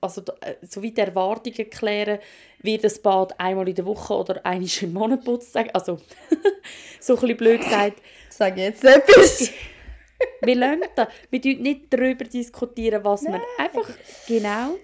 [0.00, 2.18] also äh, so wie die Erwartungen klären,
[2.62, 5.54] wird das Bad einmal in der Woche oder einmal im Monat putzt.
[5.74, 5.98] Also,
[7.00, 8.00] so ein bisschen blöd gesagt.
[8.30, 9.50] Sag jetzt etwas.
[10.40, 11.08] Wir lernen das.
[11.30, 13.86] Wir diskutieren nicht darüber, diskutieren, was wir einfach
[14.26, 14.76] genau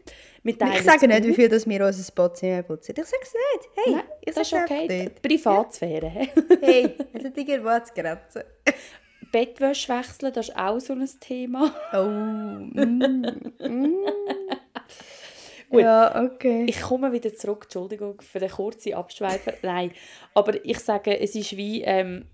[0.42, 2.94] mit Ich sage nicht, wie viel dass wir unser Badzimmer putzen.
[2.96, 3.70] Ich sage es nicht.
[3.76, 4.86] Hey, Nein, ich das ist okay.
[4.88, 5.22] nicht.
[5.22, 6.08] Privatsphäre.
[6.08, 6.28] hä?
[6.60, 8.42] Hey, hat irgendwo zu grenzen.
[9.30, 11.74] Bettwäsche wechseln, das ist auch so ein Thema.
[11.92, 12.04] Oh.
[12.04, 12.72] Mm,
[13.60, 13.96] mm.
[15.70, 15.80] Gut.
[15.80, 16.66] Ja, okay.
[16.68, 19.54] Ich komme wieder zurück, Entschuldigung für den kurzen Abschweifer.
[19.62, 19.92] Nein,
[20.34, 22.26] aber ich sage, es ist wie, ähm,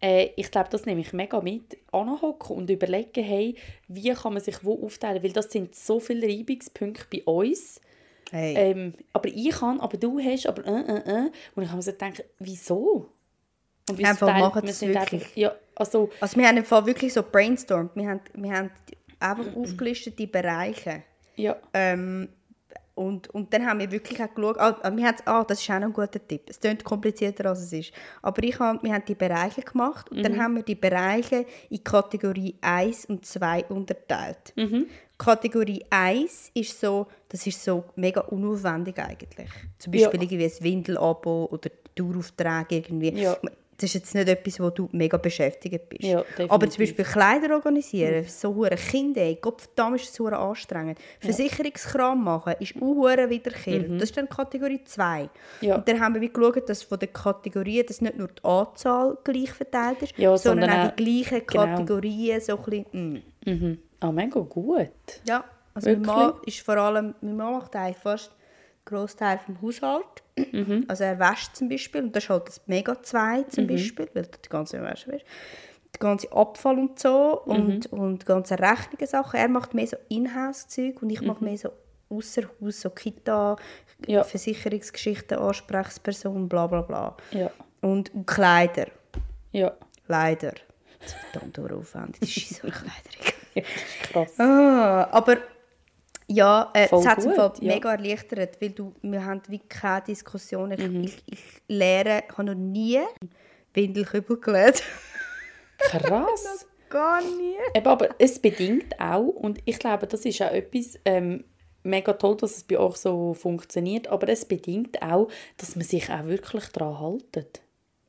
[0.00, 3.56] äh, ich glaube, das nehme ich mega mit, anhocken und überlegen, hey,
[3.88, 7.80] wie kann man sich wo aufteilen, weil das sind so viele Reibungspunkte bei uns.
[8.30, 8.54] hey.
[8.56, 11.30] Ähm, aber ich kann, aber du hast, aber äh, äh, äh.
[11.54, 13.10] Und ich habe mir so gedacht, wieso?
[13.88, 15.22] Und Einfach machen wir sind wirklich.
[15.22, 17.94] einfach- Ja, also, Also wir haben im Fall wirklich so brainstormt.
[17.94, 18.70] Wir haben, wir haben
[19.20, 21.04] einfach aufgelistete Bereiche.
[21.36, 22.28] ja, Ähm,
[22.96, 25.70] und, und dann haben wir wirklich auch geschaut, ah, ah, wir haben, ah, das ist
[25.70, 26.42] auch noch ein guter Tipp.
[26.48, 27.92] Es klingt komplizierter, als es ist.
[28.22, 31.84] Aber ich hab, wir haben die Bereiche gemacht und dann haben wir die Bereiche in
[31.84, 34.54] Kategorie 1 und 2 unterteilt.
[35.18, 39.48] Kategorie 1 ist so, das ist so mega unaufwendig eigentlich.
[39.78, 40.08] Zum Ja.
[40.08, 43.10] Beispiel irgendwie ein Windelabo oder Daueraufträge irgendwie.
[43.20, 43.36] Ja.
[43.78, 46.02] Das ist jetzt nicht etwas, wo du mega beschäftigt bist.
[46.02, 46.82] Ja, Aber zum.
[46.82, 50.98] Beispiel Kleider organisieren, so hure Kinder, Gott verdammt ist das hure anstrengend.
[51.20, 54.00] Versicherungskram machen ist auch hure wiederkehrend.
[54.00, 55.22] Das ist dann Kategorie 2.
[55.22, 55.28] Mhm.
[55.60, 55.76] Ja.
[55.76, 59.18] Und dann haben wir wie geschaut, dass von den Kategorien dass nicht nur die Anzahl
[59.24, 61.64] gleich verteilt ist, Ja, sondern, sondern auch die gleichen genau.
[61.64, 63.50] Kategorien so ein bisschen, mm.
[63.50, 63.78] mhm.
[64.00, 64.90] ah, mega gut.
[65.26, 66.16] Ja, also mein Wirklich?
[66.16, 68.32] Mann ist vor allem, mein Mann macht eigentlich fast
[68.86, 70.22] Großteil vom Haushalt.
[70.52, 70.84] Mhm.
[70.88, 74.22] Also er wäscht zum Beispiel, und das ist halt das Mega 2 zum Beispiel, weil
[74.24, 75.26] du die ganze Wäsche wäschst.
[75.94, 77.98] Der ganze Abfall und so und, Mhm.
[77.98, 79.38] und die ganzen Rechnungen Sachen.
[79.40, 81.26] Er macht mehr so Inhouse-Zeug und ich Mhm.
[81.28, 81.70] mache mehr so
[82.10, 83.56] außer Haus, so Kita,
[84.06, 84.22] Ja.
[84.24, 87.16] Versicherungsgeschichten, Ansprechperson, bla bla bla.
[87.32, 88.86] Ja, Und, und Kleider.
[89.52, 89.72] ja.
[90.08, 90.52] Leider.
[91.00, 93.34] Das ist verdammt aufwendig, die scheiß Kleider.
[93.54, 93.62] ja
[94.02, 94.38] krass.
[94.38, 95.38] Ah, aber
[96.28, 97.24] ja, äh, Voll es hat es
[97.60, 97.74] ja.
[97.74, 100.72] mega erleichtert, weil du, wir haben wie keine Diskussion.
[100.72, 101.04] Ich, Mhm.
[101.04, 103.00] ich, ich lehre, ich habe noch nie
[103.74, 104.82] Windelkübel gelernt.
[105.78, 106.66] Krass.
[106.88, 107.56] Gar nie.
[107.74, 111.44] Eben, aber es bedingt auch, und ich glaube, das ist auch etwas ähm,
[111.82, 116.10] mega toll, dass es bei euch so funktioniert, aber es bedingt auch, dass man sich
[116.10, 117.60] auch wirklich daran haltet.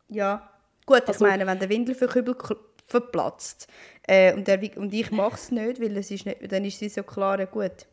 [0.09, 0.49] Ja,
[0.85, 2.35] gut, ich Also- meine, wenn der Windelkübel
[2.85, 3.67] verplatzt
[4.07, 6.89] äh, und, der, und ich mache es nicht, weil es ist nicht, dann ist sie
[6.89, 7.85] so klar, gut.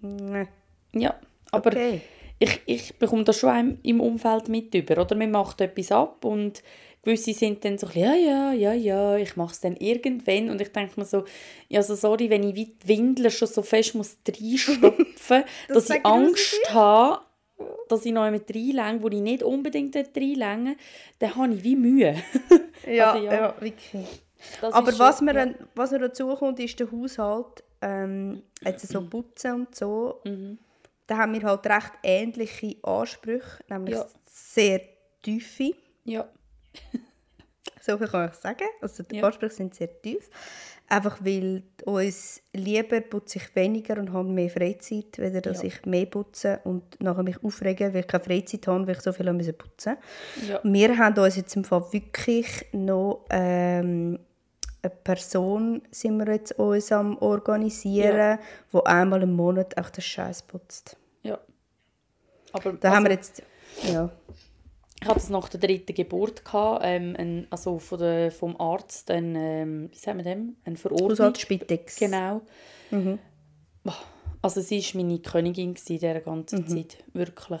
[0.00, 0.46] Nee.
[0.92, 1.14] Ja,
[1.52, 2.00] aber Okay.
[2.38, 5.14] ich, ich bekomme das schon im- im Umfeld mit über, oder?
[5.16, 6.62] Man macht etwas ab und
[7.02, 10.72] gewisse sind dann so, ja, ja, ja, ja, ich mache es dann irgendwann und ich
[10.72, 11.24] denke mir so,
[11.68, 15.96] ja, so sorry, wenn ich wie die Windel schon so fest muss reinstopfen, dass sag
[15.98, 17.20] ich ich Angst habe,
[17.88, 20.76] dass ich noch mit reinlänge, wo ich nicht unbedingt reinlänge,
[21.20, 22.16] dann habe ich wie Mühe.
[22.86, 23.32] Ja, Also, ja.
[23.34, 23.54] ja.
[23.60, 24.06] wirklich.
[24.60, 25.46] Das Aber ist was, schon- mir, ja.
[25.46, 27.64] dann- was mir dazu kommt, ist der Haushalt.
[27.82, 30.20] Ähm, jetzt so putzen und so.
[30.24, 30.58] Mhm.
[31.06, 34.06] Da haben wir halt recht ähnliche Ansprüche, nämlich Ja.
[34.26, 34.80] sehr
[35.22, 35.72] tiefe.
[36.04, 36.28] Ja,
[37.80, 38.66] So viel kann ich sagen.
[38.80, 39.24] Also die Ja.
[39.26, 40.28] Ansprüche sind sehr tief.
[40.88, 45.68] Einfach weil uns lieber putze ich weniger und habe mehr Freizeit, weder dass Ja.
[45.68, 49.12] ich mehr putze und nachher mich aufregen, weil ich keine Freizeit habe, weil ich so
[49.12, 50.48] viel putzen musste.
[50.48, 54.18] ja, Wir haben uns jetzt im Fall wirklich noch ähm,
[54.82, 58.38] eine Person sind wir jetzt uns am organisieren,
[58.70, 60.96] wo einmal im Monat auch den Scheiß putzt.
[61.22, 61.38] ja.
[62.52, 63.42] Aber Da haben wir also- jetzt
[63.92, 64.10] ja
[65.02, 69.10] Ich hatte es nach der dritten Geburt, gehabt, ähm, ein, also von der, vom Arzt,
[69.10, 70.56] ein, ähm, wie sagen wir dem?
[70.64, 71.10] Ein Verordnung.
[71.10, 71.96] Haushaltsspitex.
[71.96, 72.40] Genau.
[72.90, 73.18] Mhm.
[74.42, 76.68] Also sie war meine Königin in dieser ganzen Mhm.
[76.68, 77.60] Zeit, wirklich.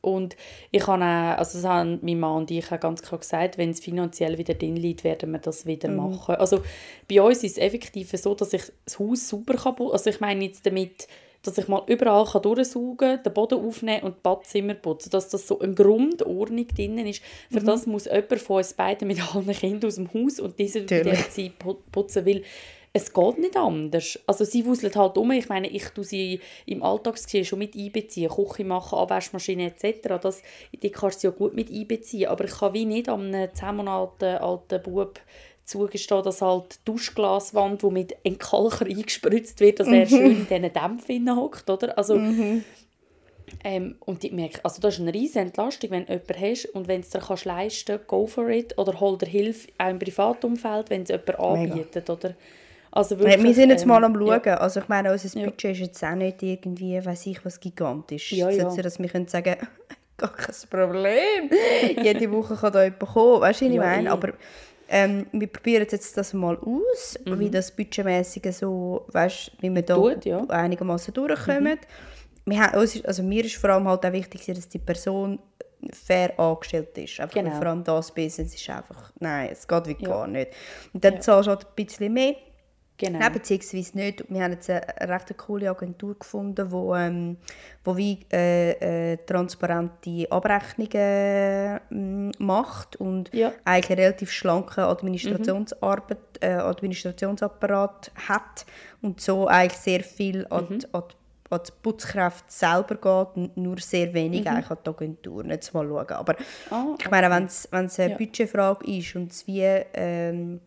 [0.00, 0.36] Und
[0.70, 3.70] ich habe auch, also das haben mein Mann und ich auch ganz klar gesagt, wenn
[3.70, 5.96] es finanziell wieder drin liegt, werden wir das wieder mhm.
[5.96, 6.36] machen.
[6.36, 6.62] Also
[7.08, 10.44] bei uns ist es effektiv so, dass ich das Haus super kann, also ich meine
[10.44, 11.08] jetzt damit,
[11.42, 15.10] dass ich mal überall kann durchsaugen kann, den Boden aufnehmen und das Badzimmer putzen.
[15.10, 17.22] Dass das so eine Grundordnung drin ist.
[17.50, 17.66] Für mhm.
[17.66, 21.58] das muss jemand von uns beiden mit allen Kindern aus dem Haus und diese Zeit
[21.92, 22.42] putzen, weil
[22.98, 24.18] es geht nicht anders.
[24.26, 25.30] Also sie wuselt halt um.
[25.30, 28.30] Ich meine, ich tue sie im Alltagsgeschehen schon mit einbeziehen.
[28.30, 30.18] Küche machen, Abwaschmaschine etc.
[30.20, 32.28] Das, die kannst du ja gut mit einbeziehen.
[32.28, 35.20] Aber ich kann wie nicht an einem 10 Monate alten Bub
[35.64, 40.08] zugestehen, dass halt die Duschglaswand, die mit Entkalker eingespritzt wird, dass er mhm.
[40.08, 41.96] schön in diesen Dämpfen hockt, oder?
[41.96, 42.64] Also, mhm.
[43.62, 46.88] ähm, und ich merke, also das ist eine riesige Entlastung, wenn du jemanden hast und
[46.88, 49.98] wenn du es dir kannst leisten go for it, oder hol dir Hilfe auch im
[49.98, 52.34] Privatumfeld, wenn es jemand anbietet, oder?
[52.90, 54.40] Also wirklich, wir sind jetzt ähm, mal am Schauen.
[54.44, 54.56] Ja.
[54.56, 55.70] Also ich meine, unser Budget ja.
[55.70, 58.32] ist jetzt auch nicht irgendwie, weiß ich was, gigantisch.
[58.32, 58.70] Ja, ja.
[58.70, 59.56] So, dass wir können sagen
[60.16, 61.50] gar kein Problem.
[62.02, 63.40] Jede Woche kann da jemand kommen.
[63.40, 64.10] Weißt du, was ich ja, meine?
[64.10, 64.32] Aber
[64.88, 67.38] ähm, wir probieren jetzt das mal aus, mhm.
[67.38, 70.42] wie das budgetmäßige so, weißt, wie wir da Tut, ja.
[70.48, 71.74] einigermaßen durchkommen.
[71.74, 72.50] Mhm.
[72.50, 75.38] Wir haben, also mir ist vor allem halt auch wichtig, dass die Person
[75.92, 77.20] fair angestellt ist.
[77.20, 77.54] Einfach genau.
[77.56, 80.08] vor allem das Business ist einfach, nein, es geht wie ja.
[80.08, 80.52] gar nicht.
[80.92, 81.20] Und dann ja.
[81.20, 82.34] zahlst du halt ein bisschen mehr.
[82.98, 83.20] Genau.
[83.20, 84.24] Nein, beziehungsweise nicht.
[84.28, 87.36] Wir haben jetzt eine recht coole Agentur gefunden, wo, ähm,
[87.84, 93.52] wo wie, äh, äh, transparente Abrechnungen äh, macht und ja.
[93.64, 96.48] eigentlich einen relativ schlanken Administrationsarbeit, mhm.
[96.48, 98.66] äh, Administrationsapparat hat
[99.00, 100.80] und so eigentlich sehr viel an, mhm.
[100.90, 101.04] an,
[101.50, 104.48] an die Putzkraft selber geht und nur sehr wenig mhm.
[104.48, 105.44] eigentlich an die Agentur.
[105.44, 106.10] Jetzt mal schauen.
[106.10, 106.34] Aber
[106.72, 107.04] oh, okay.
[107.04, 108.16] ich meine, wenn es eine ja.
[108.16, 109.62] Budgetfrage ist und es wie...
[109.94, 110.62] Ähm,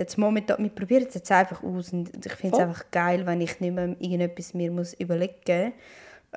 [0.00, 3.40] jetzt momentan, wir probieren es jetzt einfach aus und ich finde es einfach geil, wenn
[3.40, 5.72] ich nicht mehr irgendetwas mir muss überlegen muss.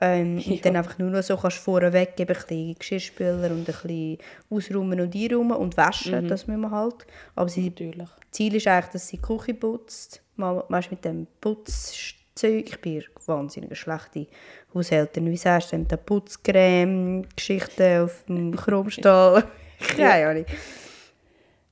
[0.02, 0.52] Ähm, ja.
[0.52, 4.18] Und dann einfach nur noch so kannst vorweg geben, ein bisschen Geschirrspüler und ein bisschen
[4.50, 6.28] ausräumen und einräumen und waschen, mhm.
[6.28, 7.08] das müssen wir halt.
[7.36, 8.10] Aber sie, Natürlich.
[8.32, 12.68] Ziel ist eigentlich, dass sie die Küche putzt, mal, weißt, mit dem Putzzeug.
[12.68, 14.28] Ich bin wahnsinnig schlechte
[14.74, 15.32] Haushälterin.
[15.32, 19.46] Wie sagst du, mit der Putzcreme-Geschichte auf dem Chromstahl?
[19.96, 20.54] Keine Ahnung ja.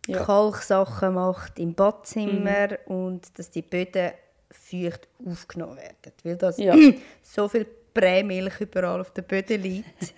[0.07, 2.95] Kalksachen macht im Badzimmer mhm.
[2.95, 4.11] und dass die Böden
[4.51, 6.13] feucht aufgenommen werden.
[6.23, 6.75] Weil das ja.
[7.21, 10.13] so viel Prämilch überall auf den Böden liegt.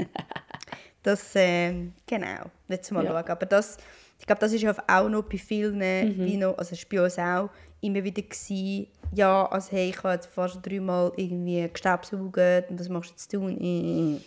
[1.04, 1.74] das, äh,
[2.06, 3.12] genau, jetzt mal ja.
[3.12, 3.32] schauen.
[3.32, 3.78] Aber das,
[4.20, 6.26] ich glaube, das ist auch noch bei vielen, mhm.
[6.26, 7.50] wie noch, also bei uns auch
[7.82, 12.90] immer wieder, gewesen, ja, also hey, ich habe jetzt fast dreimal irgendwie gestaubsaugt und was
[12.90, 14.22] machst du jetzt tun?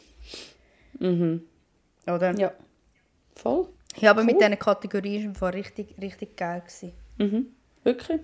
[0.99, 1.43] Mhm.
[2.07, 2.39] Oder?
[2.39, 2.53] Ja,
[3.35, 3.69] voll.
[3.99, 4.27] Ja, aber cool.
[4.27, 6.61] mit diesen Kategorien war es richtig, richtig geil.
[6.61, 6.93] Gewesen.
[7.19, 7.47] Mhm.
[7.85, 8.21] Wirklich?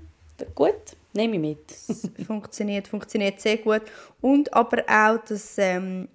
[0.55, 2.27] Gut, nehme ich mit.
[2.27, 3.83] funktioniert, funktioniert sehr gut.
[4.21, 5.59] Und aber auch, dass...
[5.59, 6.09] Ähm,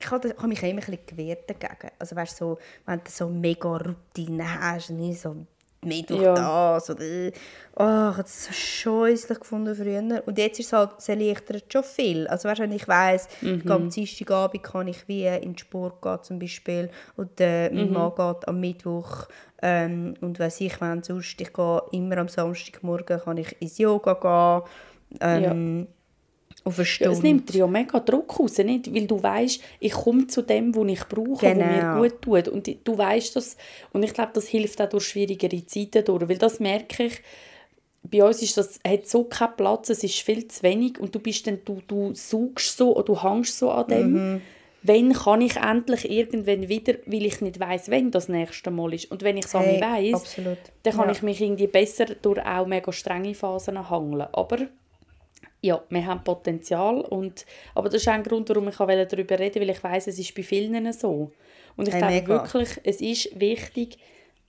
[0.00, 1.92] ich habe, ich mich immer ein bisschen gewehrt dagegen.
[1.98, 5.46] Also weißt, so, wenn du so mega Routine hast, nicht so
[5.82, 6.34] Mittwoch ja.
[6.34, 10.22] das oder oh, ich habe das so scheußlich gefunden früher.
[10.26, 12.26] Und jetzt ist es halt, es erleichtert schon viel.
[12.26, 13.62] Also weißt, wenn ich weiss, mhm.
[13.64, 17.88] ich am Dienstagabend kann ich wie in den Sport gehen zum Beispiel und äh, mein
[17.88, 17.94] mhm.
[17.94, 19.28] Mann geht am Mittwoch
[19.62, 24.14] ähm, und weiss ich, wenn sonst, ich gehe immer am Samstagmorgen kann ich ins Yoga
[24.14, 24.70] gehen.
[25.20, 25.86] Ähm, ja
[26.68, 27.12] auf eine Stunde.
[27.12, 28.94] Ja, es nimmt dir ja mega Druck raus, nicht?
[28.94, 31.64] weil du weißt, ich komme zu dem, was ich brauche, genau.
[31.64, 32.48] was mir gut tut.
[32.48, 33.56] Und du weißt das.
[33.92, 37.20] Und ich glaube, das hilft auch durch schwierigere Zeiten durch, weil das merke ich,
[38.02, 41.18] bei uns ist das, hat so keinen Platz, es ist viel zu wenig und du
[41.18, 44.12] bist dann, du, du suchst so oder du hängst so an dem.
[44.12, 44.40] Mhm.
[44.84, 49.10] Wann kann ich endlich irgendwann wieder, weil ich nicht weiß, wann das nächste Mal ist.
[49.10, 50.36] Und wenn ich es hey, weiß,
[50.84, 51.10] dann kann ja.
[51.10, 54.28] ich mich irgendwie besser durch auch mega strenge Phasen hangeln.
[54.32, 54.58] Aber
[55.60, 57.00] ja, wir haben Potenzial.
[57.00, 57.44] Und,
[57.74, 60.34] aber das ist auch ein Grund, warum ich darüber reden weil ich weiß, es ist
[60.34, 61.32] bei vielen so.
[61.76, 63.98] Und ich hey, denke wirklich, es ist wichtig,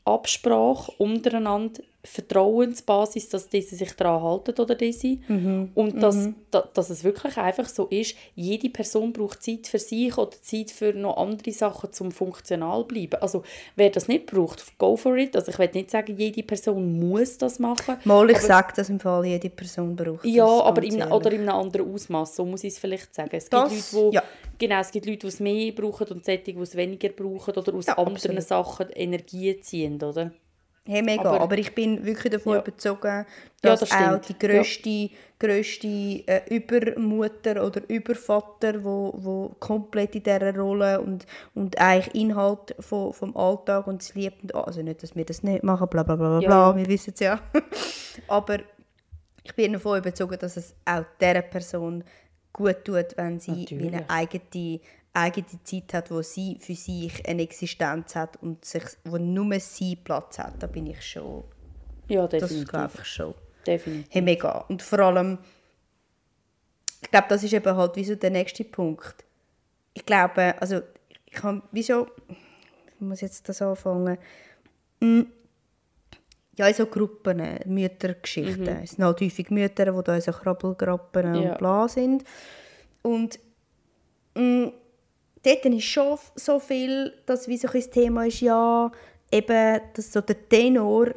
[0.06, 5.18] Absprache untereinander Vertrauensbasis, dass diese sich daran halten oder diese.
[5.28, 5.72] Mhm.
[5.76, 6.36] Und dass, mhm.
[6.50, 10.72] da, dass es wirklich einfach so ist, jede Person braucht Zeit für sich oder Zeit
[10.72, 13.22] für noch andere Sachen, zum funktional bleiben.
[13.22, 13.44] Also
[13.76, 15.36] wer das nicht braucht, go for it.
[15.36, 17.98] Also ich will nicht sagen, jede Person muss das machen.
[18.06, 21.42] Mal, ich sage das im Fall, jede Person braucht Ja, das, aber in, oder in
[21.42, 23.32] einem anderen Ausmaß, so muss ich es vielleicht sagen.
[23.34, 24.24] Es das, gibt Leute, die, ja.
[24.58, 27.74] genau, es gibt Leute, die es mehr brauchen und solche, die es weniger brauchen oder
[27.74, 28.44] aus ja, anderen absolut.
[28.44, 30.32] Sachen Energie ziehen, oder?
[30.89, 31.30] Hey, mega.
[31.30, 32.62] Aber, aber, ich bin wirklich davon ja.
[32.62, 33.04] überzeugt,
[33.62, 35.10] dass ja, das auch die grösste, ja.
[35.38, 42.75] grösste äh, Übermutter oder Übervater, wo, wo komplett in dieser Rolle und, und eigentlich Inhalt
[42.80, 46.15] von, vom Alltag und das liebt, also nicht, dass wir das nicht machen, bla bla
[46.15, 47.39] bla bla, wir wissen es ja.
[48.28, 48.58] aber
[49.43, 52.04] ich bin davon überzeugt, dass es auch dieser Person
[52.52, 54.80] gut tut, wenn sie eine eigene
[55.13, 59.95] eigene Zeit hat, wo sie für sich eine Existenz hat und sich, wo nur sie
[59.95, 60.62] Platz hat.
[60.62, 61.43] Da bin ich schon.
[62.08, 62.67] Ja, Das definitiv.
[62.69, 63.34] glaube ich schon.
[63.65, 64.08] definitiv.
[64.13, 64.60] Hey, mega.
[64.69, 65.38] Und vor allem,
[67.02, 69.24] ich glaube, das ist eben halt wie so der nächste Punkt.
[69.93, 70.82] Ich glaube, also
[71.26, 74.17] ich habe, wieso, ich muss jetzt das anfangen,
[75.02, 75.22] Mm,
[76.58, 78.67] ja, in so Gruppen, Müttergeschichten.
[78.84, 81.52] Es sind halt häufig Mütter, die da in so Krabbelgrappen Ja.
[81.54, 82.26] und bla sind.
[83.02, 83.39] Und
[84.36, 84.65] mm,
[85.43, 88.91] dort ist schon so viel, dass wie so ein Thema ist, ja,
[89.32, 91.08] eben, dass so der Tenor,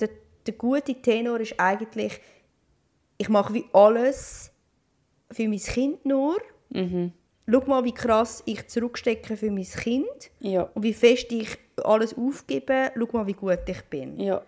[0.00, 0.10] der,
[0.46, 2.20] der gute Tenor ist eigentlich,
[3.16, 4.50] ich mache wie alles
[5.30, 6.38] für mein Kind nur.
[6.70, 7.12] Mhm.
[7.50, 12.16] Schau mal, wie krass ich zurückstecke für mein Kind Ja, und wie fest ich alles
[12.16, 12.92] aufgebe.
[12.94, 14.20] Schau mal, wie gut ich bin.
[14.20, 14.42] ja.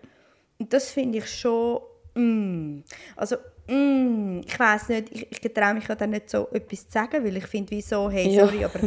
[0.59, 1.81] Und das finde ich schon.
[2.13, 2.83] Mm,
[3.15, 3.37] also,
[3.71, 7.23] mm, ich weiß nicht, ich, ich getraue mich ja dann nicht so etwas zu sagen,
[7.23, 8.45] weil ich finde, wie so, hey, Ja.
[8.45, 8.79] sorry, aber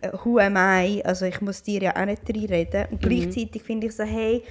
[0.00, 1.02] äh, who am I?
[1.04, 2.86] Also, ich muss dir ja auch nicht reinreden.
[2.90, 4.42] Und gleichzeitig finde ich so, hey,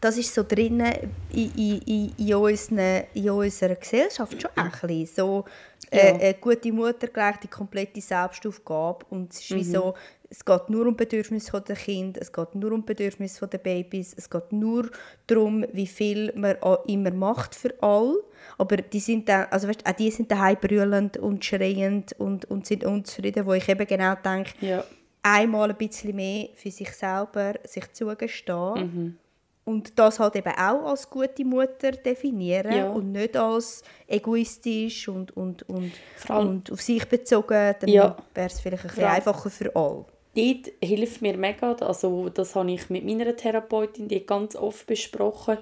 [0.00, 0.92] das ist so drinnen
[1.32, 5.44] in, in, in, in, unseren, in unserer Gesellschaft schon ein bisschen so
[5.90, 6.14] äh, Ja.
[6.14, 9.94] eine gute Mutter gleich die komplette Selbstaufgabe und es ist wie so,
[10.30, 13.58] es geht nur um die Bedürfnisse der Kinder, es geht nur um die Bedürfnisse der
[13.58, 14.90] Babys, es geht nur
[15.26, 18.16] darum, wie viel man auch immer macht für alle,
[18.58, 22.66] aber die sind dann, also weißt, auch die sind daheim brüllend und schreiend und, und
[22.66, 24.84] sind unzufrieden, wo ich eben genau denke, Ja,
[25.22, 29.16] einmal ein bisschen mehr für sich selber sich zugestehen Mhm.
[29.64, 32.90] und das halt eben auch als gute Mutter definieren Ja.
[32.90, 35.92] und nicht als egoistisch und, und, und,
[36.28, 38.16] und auf sich bezogen, dann Ja.
[38.34, 40.04] wäre es vielleicht ein bisschen einfacher für alle.
[40.34, 45.58] Dort hilft mir mega, also das habe ich mit meiner Therapeutin die ganz oft besprochen,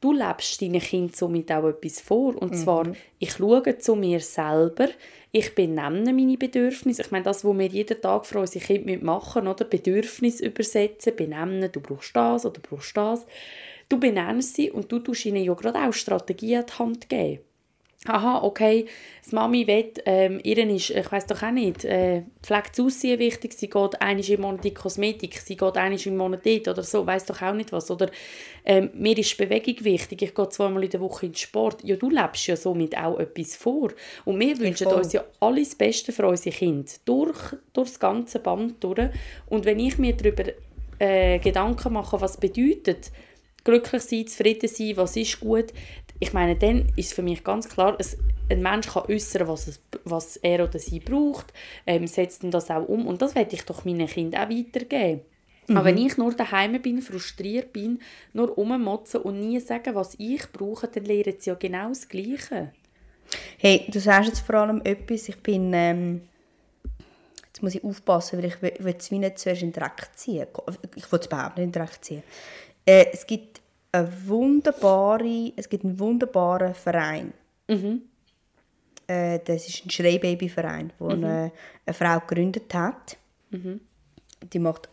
[0.00, 2.36] du lebst deinen Kindern somit auch etwas vor.
[2.40, 4.88] Und zwar, ich schaue zu mir selber,
[5.32, 7.02] ich benenne meine Bedürfnisse.
[7.02, 11.72] Ich meine, das, was wir jeden Tag für unsere Kinder machen oder Bedürfnis übersetzen, benennen,
[11.72, 13.26] du brauchst das oder du brauchst das.
[13.88, 17.42] Du benennst sie und du tust ihnen ja gerade auch Strategien an die Hand geben.
[18.06, 18.86] Aha, okay,
[19.22, 23.18] das Mami will, ähm, ihr ist, ich weiß doch auch nicht, äh, pflegt das Aussehen
[23.18, 26.68] wichtig, sie geht einmal im Monat in die Kosmetik, sie geht einmal im Monat dort
[26.68, 27.90] oder so, weiß doch auch nicht was.
[27.90, 28.10] Oder
[28.66, 31.82] ähm, mir ist Bewegung wichtig, ich gehe zweimal in der Woche in den Sport.
[31.82, 33.90] Ja, du lebst ja somit auch etwas vor.
[34.26, 38.84] Und wir wünschen uns ja alles Beste für unsere Kinder, durch, durch das ganze Band
[38.84, 39.08] durch.
[39.46, 40.44] Und wenn ich mir darüber
[40.98, 43.10] äh, Gedanken mache, was bedeutet,
[43.64, 45.72] glücklich sein, zufrieden sein, was ist gut.
[46.20, 49.80] Ich meine, dann ist für mich ganz klar, es, ein Mensch kann äußern, was, es,
[50.04, 51.52] was er oder sie braucht,
[51.86, 55.22] ähm, setzt dann das auch um und das werde ich doch meinen Kindern auch weitergeben.
[55.68, 58.00] Aber wenn ich nur daheim bin, frustriert bin,
[58.32, 62.72] nur rummotzen und nie sagen, was ich brauche, dann lernen sie ja genau das Gleiche.
[63.58, 66.22] Hey, du sagst jetzt vor allem etwas, ich bin, ähm,
[67.46, 70.10] jetzt muss ich aufpassen, weil ich will will es wie nicht zuerst in den Dreck
[70.14, 70.46] ziehen.
[70.96, 72.22] Ich will es überhaupt nicht in den Dreck ziehen.
[72.84, 73.62] Äh, es gibt
[73.94, 77.32] eine wunderbare, es gibt einen wunderbaren Verein.
[79.06, 81.52] Äh, das ist ein Schreibabyverein, den eine,
[81.86, 83.16] eine Frau gegründet hat.
[83.50, 84.88] Die macht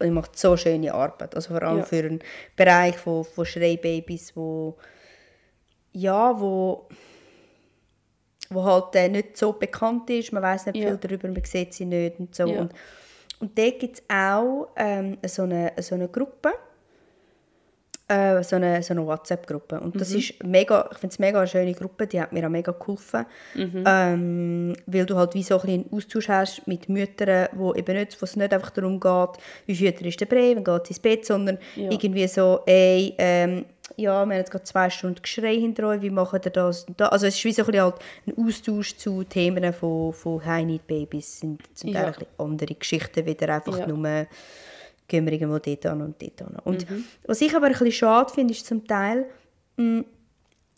[0.00, 1.34] die macht so schöne Arbeit.
[1.34, 1.84] Also vor allem Ja.
[1.84, 2.20] für einen
[2.54, 4.76] Bereich von, von Schreibabys, wo
[5.92, 6.88] ja, wo,
[8.50, 10.32] wo halt äh, nicht so bekannt ist.
[10.32, 10.88] Man weiß nicht Ja.
[10.90, 12.46] viel darüber, man sieht sie nicht und so.
[12.46, 12.60] Ja.
[12.60, 12.72] Und,
[13.40, 16.52] und dort gibt es auch ähm, so, eine, so eine Gruppe,
[18.08, 19.78] äh, so eine, so eine WhatsApp-Gruppe.
[19.80, 22.50] Und das ist mega, ich finde es mega eine schöne Gruppe, die hat mir auch
[22.50, 23.26] mega geholfen.
[23.54, 27.96] Ähm, weil du halt wie so ein bisschen einen Austausch hast mit Müttern, wo eben
[27.96, 30.90] nicht, wo es nicht einfach darum geht, wie füttert ist der Brei, wann geht sie
[30.92, 31.90] ins Bett, sondern Ja.
[31.90, 33.64] irgendwie so, ey, ähm,
[33.96, 37.00] ja, wir haben jetzt gerade zwei Stunden Geschrei hinter euch, wie machen ihr das und
[37.00, 37.10] das?
[37.10, 37.94] Also es ist wie so ein bisschen halt
[38.26, 42.26] ein Austausch zu Themen von, von High-Need-Babys, sind zum Teil Ja.
[42.44, 43.86] andere Geschichten, wieder einfach Ja.
[43.86, 44.26] nur
[45.08, 46.56] gehen wir irgendwo dort an und dort an.
[46.64, 46.86] Und
[47.26, 49.26] was ich aber ein bisschen schade finde, ist zum Teil,
[49.76, 50.04] mh,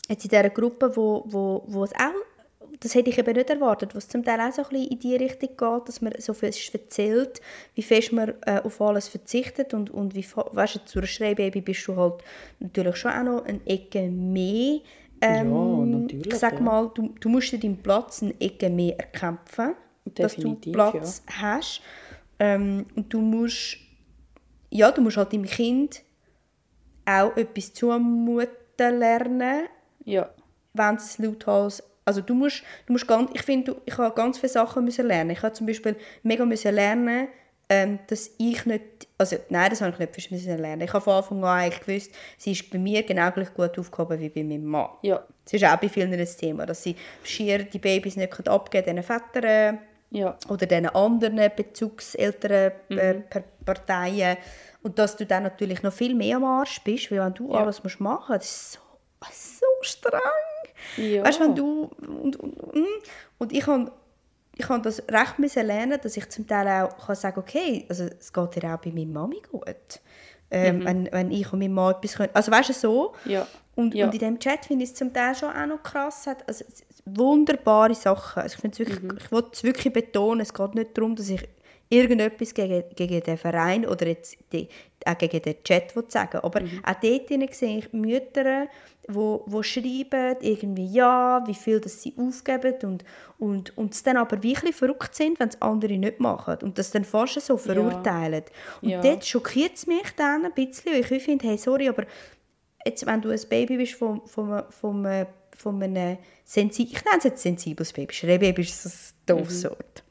[0.09, 2.13] jetzt in dieser Gruppe, wo, wo, wo es auch,
[2.79, 4.99] das hätte ich eben nicht erwartet, wo es zum Teil auch so ein bisschen in
[4.99, 7.41] die Richtung geht, dass man so viel erzählt,
[7.75, 11.61] wie fest man äh, auf alles verzichtet und, und wie, weißt du, zu einer Schreibaby
[11.61, 12.23] bist du halt
[12.59, 14.79] natürlich schon auch noch eine Ecke mehr,
[15.21, 16.59] ähm, Ja, natürlich, ich sag ja.
[16.61, 21.23] mal, du, du musst dir deinen Platz eine Ecke mehr erkämpfen, dass du Definitiv, Platz
[21.27, 21.81] hast
[22.39, 23.77] ähm, und du musst
[24.71, 26.01] ja, du musst halt deinem Kind
[27.05, 28.49] auch etwas zumuten
[28.99, 29.67] lernen,
[30.05, 30.29] Ja,
[30.73, 34.51] wenn es lauthals also du musst, du musst ganz, ich finde, ich habe ganz viele
[34.51, 35.29] Sachen müssen lernen.
[35.29, 37.27] Ich habe zum Beispiel mega müssen lernen,
[37.69, 40.81] ähm, dass ich nicht, also nein, das habe ich nicht müssen lernen.
[40.81, 44.19] Ich habe von Anfang an eigentlich gewusst, sie ist bei mir genau gleich gut aufgehoben
[44.19, 44.89] wie bei meinem Mann.
[45.03, 48.85] ja, Das ist auch bei vielen ein Thema, dass sie schier die Babys nicht abgeben
[48.85, 49.79] können, diesen Vätern.
[50.11, 50.37] Ja.
[50.49, 54.37] oder den anderen Bezugseltern äh, per Parteien
[54.83, 57.59] und dass du dann natürlich noch viel mehr am Arsch bist, weil wenn du Ja.
[57.61, 58.79] alles musst machen musst,
[59.21, 60.21] das ist so, so streng.
[60.97, 61.23] Ja.
[61.23, 62.87] Weißt du, wenn du und, und, und,
[63.37, 63.91] und ich habe
[64.57, 68.03] ich habe das recht müssen lernen, dass ich zum Teil auch kann sagen, okay, also
[68.19, 70.01] es geht dir auch bei meiner Mami gut.
[70.53, 72.29] Ähm, wenn, wenn ich und meine Mann etwas können.
[72.33, 73.13] Also weißt du, so.
[73.23, 73.47] Ja.
[73.75, 74.05] Und, Ja.
[74.05, 76.27] und in diesem Chat finde ich es zum Teil schon auch noch krass.
[76.27, 76.65] Hat, also,
[77.17, 78.43] wunderbare Sachen.
[78.43, 79.17] Also ich, wirklich, Mhm.
[79.17, 81.47] ich will es wirklich betonen, es geht nicht darum, dass ich
[81.89, 84.69] irgendetwas gegen, gegen den Verein oder jetzt die,
[85.05, 86.81] auch gegen den Chat sagen Aber Mhm.
[86.85, 88.67] auch dort sehe ich Mütter,
[89.09, 93.03] wo, wo schreiben, irgendwie ja, wie viel das sie aufgeben und,
[93.39, 96.91] und, und es dann aber wirklich verrückt sind, wenn es andere nicht machen und das
[96.91, 98.43] dann fast so verurteilen.
[98.81, 99.01] Und Ja.
[99.01, 102.05] dort schockiert es mich dann ein bisschen, weil ich finde, hey, sorry, aber
[102.85, 105.25] jetzt, wenn du ein Baby bist von, von, von,
[105.61, 108.91] von, einem sensiblen, ich nenne es jetzt sensibles Baby, Schreibaby ist ein
[109.25, 110.03] doofes Wort,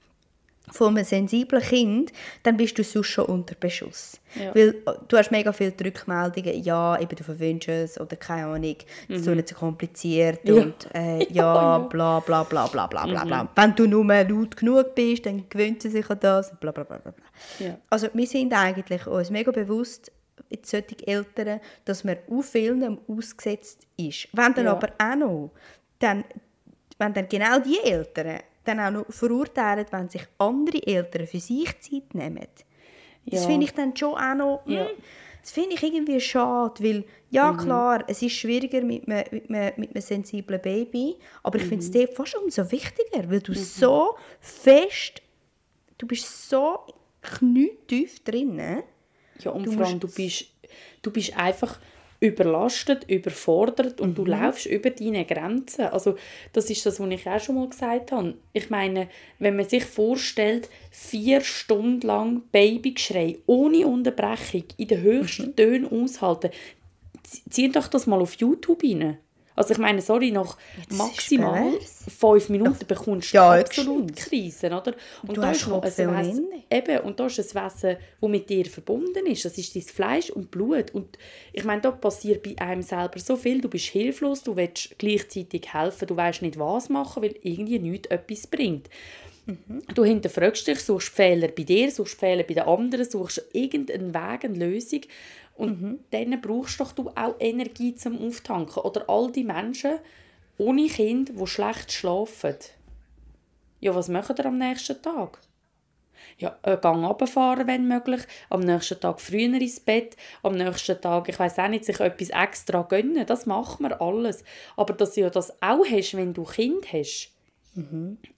[0.72, 2.12] von einem sensiblen Kind,
[2.44, 4.20] dann bist du sonst schon unter Beschuss.
[4.36, 4.54] Ja.
[4.54, 8.76] Weil äh, du hast mega viele Rückmeldungen, ja, eben du verwünschst es oder keine Ahnung,
[9.08, 10.54] es ist so nicht so kompliziert Ja.
[10.54, 13.48] und äh, ja, bla bla bla bla bla bla bla.
[13.56, 16.84] Wenn du nur laut genug bist, dann gewöhnt sie sich an das und bla bla
[16.84, 16.98] bla.
[16.98, 17.14] bla.
[17.58, 17.76] Ja.
[17.90, 20.12] Also wir sind eigentlich uns mega bewusst,
[20.50, 24.28] jetzt solche Eltern, dass man auf vielen ausgesetzt ist.
[24.32, 24.72] Wenn dann Ja.
[24.72, 25.50] aber auch noch,
[25.98, 26.24] dann,
[26.98, 31.68] wenn dann genau die Eltern dann auch noch verurteilen, wenn sich andere Eltern für sich
[31.80, 32.46] Zeit nehmen.
[33.26, 33.46] Das Ja.
[33.46, 34.86] finde ich dann schon auch noch, Ja.
[34.86, 34.96] hm,
[35.42, 39.72] das finde ich irgendwie schade, weil, ja klar, es ist schwieriger mit einem, mit einem,
[39.76, 44.16] mit einem sensiblen Baby, aber ich finde es dort fast umso wichtiger, weil du so
[44.40, 45.22] fest,
[45.96, 46.80] du bist so
[47.22, 48.82] knietief drin,
[49.44, 50.46] Ja, und Du vor allem, du bist,
[51.02, 51.78] du bist einfach
[52.22, 54.14] überlastet, überfordert und Mhm.
[54.14, 55.86] du laufst über deine Grenzen.
[55.86, 56.16] Also
[56.52, 58.34] das ist das, was ich auch schon mal gesagt habe.
[58.52, 65.46] Ich meine, wenn man sich vorstellt, vier Stunden lang Babygeschrei ohne Unterbrechung in den höchsten
[65.48, 65.56] Mhm.
[65.56, 66.50] Tönen aushalten,
[67.26, 69.16] zie- zieh doch das mal auf YouTube rein.
[69.56, 71.72] Also ich meine, sorry, nach ist maximal
[72.08, 74.16] fünf Minuten bekommst du Ja, absolut.
[74.16, 74.94] Krisen, oder?
[75.22, 76.48] Und, du da hast ist noch ein Wesen.
[76.70, 79.44] Eben, und da ist ein Wesen, das mit dir verbunden ist.
[79.44, 80.92] Das ist dein Fleisch und Blut.
[80.92, 81.18] Und
[81.52, 83.60] ich meine, da passiert bei einem selber so viel.
[83.60, 88.08] Du bist hilflos, du willst gleichzeitig helfen, du weißt nicht, was machen, weil irgendwie nichts
[88.08, 88.88] etwas bringt.
[89.94, 94.44] Du hinterfragst dich, suchst Fehler bei dir, suchst Fehler bei den anderen, suchst irgendeinen Weg,
[94.44, 95.00] eine Lösung.
[95.60, 98.82] Und dann brauchst doch du auch Energie zum Auftanken.
[98.82, 99.98] Oder all die Menschen
[100.56, 102.56] ohne Kind, die schlecht schlafen.
[103.80, 105.38] Ja, was machen ihr am nächsten Tag?
[106.38, 108.22] Ja, einen Gang runterfahren, wenn möglich.
[108.48, 110.16] Am nächsten Tag früher ins Bett.
[110.42, 113.26] Am nächsten Tag, ich weiß auch nicht, sich etwas extra gönnen.
[113.26, 114.44] Das macht man alles.
[114.76, 117.32] Aber dass du ja das auch hast, wenn du Kind hast,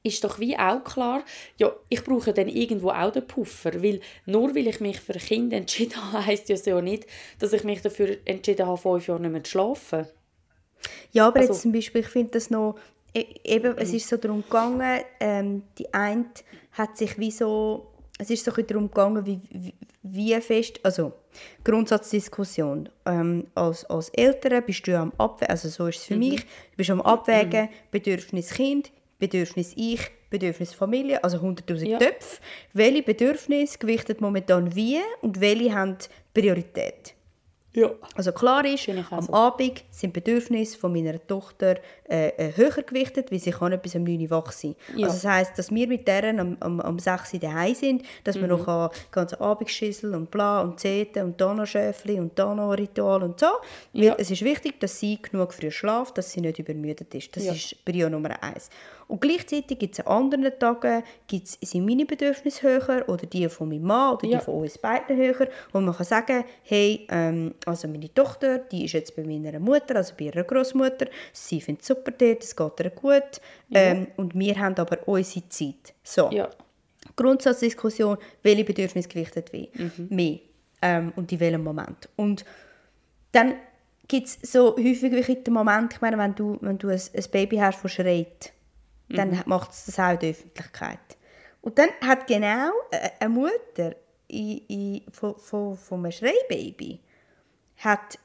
[0.02, 1.24] ist doch wie auch klar,
[1.56, 5.18] ja, ich brauche dann irgendwo auch den Puffer, weil nur weil ich mich für ein
[5.20, 7.06] Kind entschieden habe, heisst ja so nicht,
[7.38, 10.06] dass ich mich dafür entschieden habe, fünf Jahre nicht mehr zu schlafen.
[11.12, 12.76] Ja, aber Also- jetzt zum Beispiel, ich finde das noch,
[13.14, 16.26] e- eben, es ist so darum gegangen, ähm, die eine
[16.72, 17.86] hat sich wie so,
[18.18, 21.12] es ist so ein bisschen darum gegangen, wie, wie, wie fest, also
[21.64, 26.40] Grundsatzdiskussion, ähm, als, als Eltern bist du am Abwägen, also so ist es für mich,
[26.42, 28.92] du bist am Abwägen, Bedürfnis Kind,
[29.26, 30.00] Bedürfnis ich,
[30.30, 31.98] Bedürfnis Familie, also 100'000 Ja.
[31.98, 32.40] Töpfe.
[32.72, 35.96] Welche Bedürfnisse gewichtet momentan wie und welche haben
[36.34, 37.14] Priorität?
[37.74, 37.90] Ja.
[38.16, 39.32] Also klar ist, am so.
[39.32, 44.04] Abend sind Bedürfnisse von meiner Tochter äh, äh, höher gewichtet, weil sie kann bis um
[44.04, 44.74] 9 Uhr wach sein.
[44.94, 45.06] Ja.
[45.06, 48.36] Also das heisst, dass wir mit deren am, am, am 6 Uhr daheim sind, dass
[48.36, 48.40] Mhm.
[48.42, 52.54] wir noch an ganze Abendschüssel und bla und Zeten und da noch Schäfli und da
[52.54, 53.46] noch Ritual und so.
[53.94, 54.16] Weil Ja.
[54.18, 57.34] es ist wichtig, dass sie genug früh schlaft, dass sie nicht übermüdet ist.
[57.34, 57.52] Das Ja.
[57.54, 58.68] ist Prio Nummer eins.
[59.08, 63.68] Und gleichzeitig gibt es an anderen Tagen, gibt's, sind meine Bedürfnisse höher oder die von
[63.68, 64.38] meinem Mann oder Ja.
[64.38, 65.48] die von uns beiden höher.
[65.72, 69.96] Und man kann sagen, hey, ähm, also meine Tochter, die ist jetzt bei meiner Mutter,
[69.96, 73.40] also bei ihrer Großmutter, sie findet es super dort, es geht ihr gut.
[73.72, 75.94] Ähm, und wir haben aber unsere Zeit.
[76.02, 76.30] So.
[76.30, 76.48] Ja.
[77.16, 79.68] Grundsatzdiskussion, welche Bedürfnisse gewichtet wie,
[80.08, 80.38] mehr
[80.80, 82.08] ähm, und in welchem Moment.
[82.16, 82.44] Und
[83.32, 83.54] dann
[84.08, 87.24] gibt es so häufig wirklich den Moment, ich meine, wenn du, wenn du ein, ein
[87.30, 88.52] Baby hast, das schreit,
[89.16, 90.98] dann macht es das auch in der Öffentlichkeit.
[91.60, 93.94] Und dann hat genau äh, eine Mutter
[94.28, 97.00] in, in, von, von, von einem Schreibaby
[97.78, 98.18] hat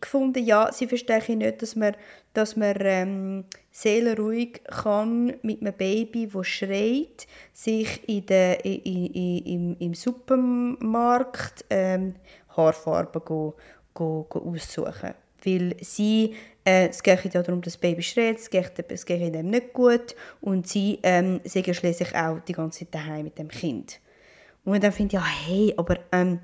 [0.00, 1.94] gefunden, ja, sie verstehe nicht, dass man,
[2.32, 9.46] dass man ähm, seelenruhig kann mit einem Baby, das schreit, sich in der, in, in,
[9.46, 12.14] im, im Supermarkt ähm,
[12.56, 13.54] Haarfarbe go,
[13.94, 15.14] go, go aussuchen.
[15.44, 16.34] Weil sie
[16.64, 19.72] äh, es geht ja darum, dass das Baby schreit, es geht, es geht ihm nicht
[19.72, 24.00] gut und sie ähm, sind schließlich auch die ganze Zeit daheim mit dem Kind.
[24.64, 26.40] Und dann finde ich, ja, hey, aber ähm,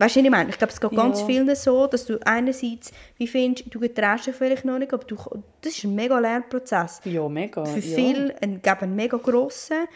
[0.00, 0.50] Weißt du, was ich meine?
[0.50, 1.26] Ich glaube, es geht ganz Ja.
[1.26, 5.16] vielen so, dass du einerseits, wie findest du, getraust dich vielleicht noch nicht, aber du,
[5.60, 7.00] das ist ein mega Lernprozess.
[7.04, 7.64] Ja, mega.
[7.64, 7.94] Für ja.
[7.96, 9.86] viele ein, ein mega grosser.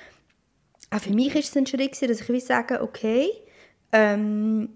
[0.90, 3.30] Auch für mich ist es ein Schritt, dass ich wie sagen, okay,
[3.92, 4.70] ähm,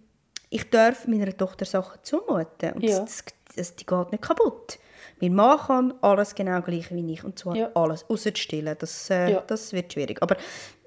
[0.48, 2.74] ich darf meiner Tochter Sachen zumuten.
[2.74, 3.00] Und Ja.
[3.00, 3.24] das, das,
[3.56, 4.78] die geht nicht kaputt.
[5.20, 7.24] Mein Mann kann alles genau gleich wie ich.
[7.24, 7.70] Und zwar Ja.
[7.74, 8.76] alles, außer das Stillen.
[8.78, 9.40] Das, äh, Ja.
[9.46, 10.20] das wird schwierig.
[10.22, 10.36] Aber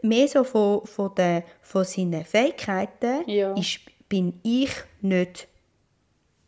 [0.03, 3.53] mehr so von, von, den, von seinen Fähigkeiten Ja.
[3.53, 4.69] ist, bin ich
[5.01, 5.47] nicht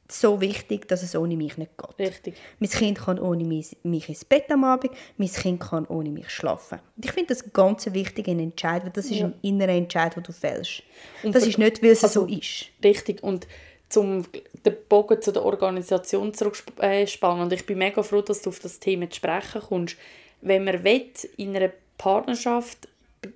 [0.07, 2.07] so wichtig, dass es ohne mich nicht geht.
[2.07, 2.35] Richtig.
[2.59, 6.29] Mein Kind kann ohne mich, mich ins Bett am Abend, mein Kind kann ohne mich
[6.29, 6.79] schlafen.
[6.97, 9.27] Und ich finde das ganz wichtiger Entscheid, weil das ist Ja.
[9.27, 10.83] ein innerer Entscheid, den du fällst.
[11.23, 12.65] Und das ist nicht, weil es also- so ist.
[12.83, 13.23] Richtig.
[13.23, 13.47] Und
[13.87, 14.25] zum
[14.65, 17.43] den Bogen zu der Organisation zurückspannen.
[17.43, 19.97] Und ich bin mega froh, dass du auf das Thema zu sprechen kommst.
[20.41, 21.05] Wenn man will,
[21.37, 22.87] in einer Partnerschaft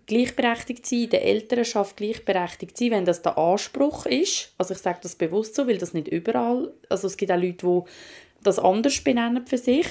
[0.07, 4.99] gleichberechtigt sein, in der Elternschaft gleichberechtigt sein, wenn das der Anspruch ist, also ich sage
[5.03, 7.81] das bewusst so, weil das nicht überall, also es gibt auch Leute, die
[8.43, 9.87] das anders benennen für sich,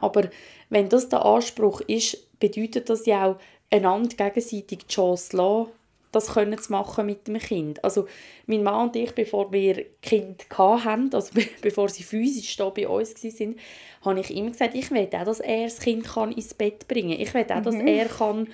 [0.00, 0.30] aber
[0.68, 3.40] wenn das der Anspruch ist, bedeutet das ja auch,
[3.72, 5.70] einander gegenseitig die Chance lassen,
[6.12, 7.82] das können zu machen mit dem Kind.
[7.84, 8.06] Also
[8.46, 12.88] mein Mann und ich, bevor wir Kind hatten, also be- bevor sie physisch da bei
[12.88, 13.56] uns waren,
[14.02, 17.12] habe ich immer gesagt, ich will auch, dass er das Kind kann ins Bett bringen
[17.12, 17.20] kann.
[17.20, 18.48] Ich will auch, dass er kann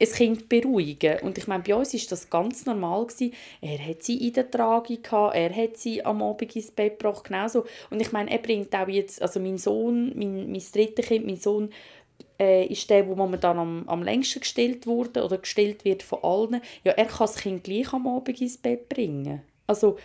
[0.00, 3.06] ein Kind beruhigen Und ich meine, bei uns war das ganz normal.
[3.06, 3.32] Gewesen.
[3.60, 7.24] Er hat sie in der Trage, gehabt, er hat sie am Abend ins Bett gebracht,
[7.24, 7.64] genauso.
[7.90, 11.36] Und ich meine, er bringt auch jetzt, also mein Sohn, mein, mein drittes Kind, mein
[11.36, 11.70] Sohn,
[12.40, 16.60] äh, ist der, der momentan am, am längsten gestillt wurde oder gestillt wird von allen.
[16.84, 19.42] Ja, er kann das Kind gleich am Abend ins Bett bringen.
[19.66, 19.98] Also,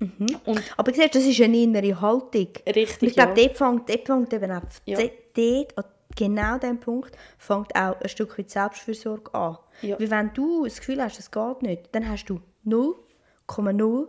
[0.00, 2.48] und Aber siehst, das ist eine innere Haltung.
[2.66, 3.46] Richtig, ich glaube, ja.
[3.46, 4.98] dort fängt, dort fängt eben auch, Ja.
[4.98, 5.84] dort, an
[6.16, 9.58] genau diesem Punkt, fängt auch ein Stück weit Selbstfürsorge an.
[9.82, 9.98] Ja.
[10.00, 14.08] Weil wenn du das Gefühl hast, es geht nicht, dann hast du 0,0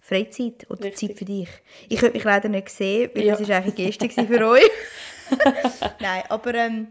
[0.00, 1.10] Freizeit oder Richtig.
[1.10, 1.48] Zeit für dich.
[1.88, 3.36] Ich konnte mich leider nicht sehen, weil Ja.
[3.36, 4.62] das war eigentlich Geste für euch.
[6.00, 6.88] Nein, aber ähm,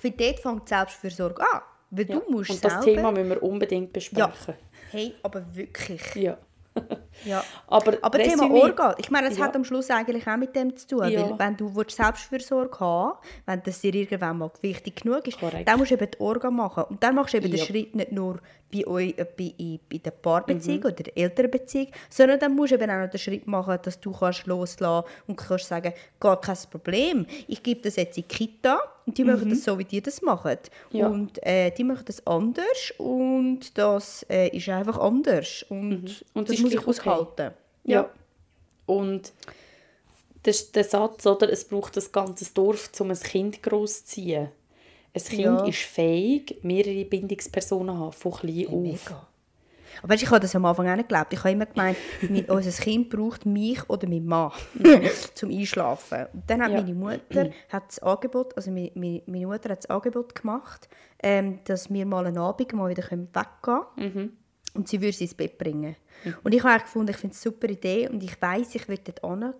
[0.00, 1.62] finde, dort fängt Selbstfürsorge an.
[1.90, 2.16] Weil ja.
[2.16, 2.84] du musst und das selber...
[2.84, 4.54] Thema müssen wir unbedingt besprechen.
[4.90, 6.14] Hey, aber wirklich.
[6.14, 6.38] Ja.
[7.24, 7.42] Ja.
[7.66, 9.44] Aber, Aber Thema Organ, ich meine, das Ja.
[9.46, 11.08] hat am Schluss eigentlich auch mit dem zu tun.
[11.08, 11.22] Ja.
[11.30, 15.66] Weil wenn du willst Selbstfürsorge haben wenn das dir irgendwann mal wichtig genug ist, Korrekt.
[15.68, 16.84] dann musst du eben die Organ machen.
[16.84, 17.56] Und dann machst du eben Ja.
[17.56, 18.38] den Schritt nicht nur
[18.72, 20.84] bei, euch, äh, bei, bei der Paarbeziehung Mhm.
[20.86, 24.12] oder der Elternbeziehung, sondern dann musst du eben auch noch den Schritt machen, dass du
[24.12, 28.78] kannst loslassen und kannst sagen, gar kein Problem, ich gebe das jetzt in die Kita
[29.06, 30.58] und die machen das so, wie die das machen.
[30.92, 30.98] Mhm.
[30.98, 31.06] Ja.
[31.08, 35.64] Und äh, die machen das anders und das äh, ist einfach anders.
[35.68, 36.10] Und, Mhm.
[36.34, 36.90] Und das ist muss ich okay.
[36.90, 37.54] aushalten.
[37.84, 38.10] Ja.
[38.86, 39.32] Und
[40.42, 41.50] das der Satz, oder?
[41.50, 44.48] Es braucht ein ganzes Dorf, um ein Kind großzuziehen.
[45.14, 45.64] Ein Kind Ja.
[45.64, 48.72] ist fähig, mehrere Bindungspersonen haben, von klein auf.
[48.82, 49.26] Mega.
[50.02, 51.32] Aber weißt, ich habe das am Anfang auch nicht geglaubt.
[51.32, 51.96] Ich habe immer gemeint,
[52.28, 54.52] mein, unser Kind braucht mich oder meinen Mann
[55.34, 56.26] zum Einschlafen.
[56.32, 56.80] Und dann hat Ja.
[56.80, 60.88] meine Mutter hat das Angebot, also meine, meine, Mutter hat das Angebot gemacht,
[61.22, 63.28] ähm, dass wir mal einen Abend mal wieder weggehen
[63.62, 64.36] können.
[64.76, 65.96] Und sie würde sie ins Bett bringen.
[66.42, 69.12] Und ich habe gefunden, ich finde es eine super Idee und ich weiß, ich werde
[69.12, 69.54] dort hinkommen.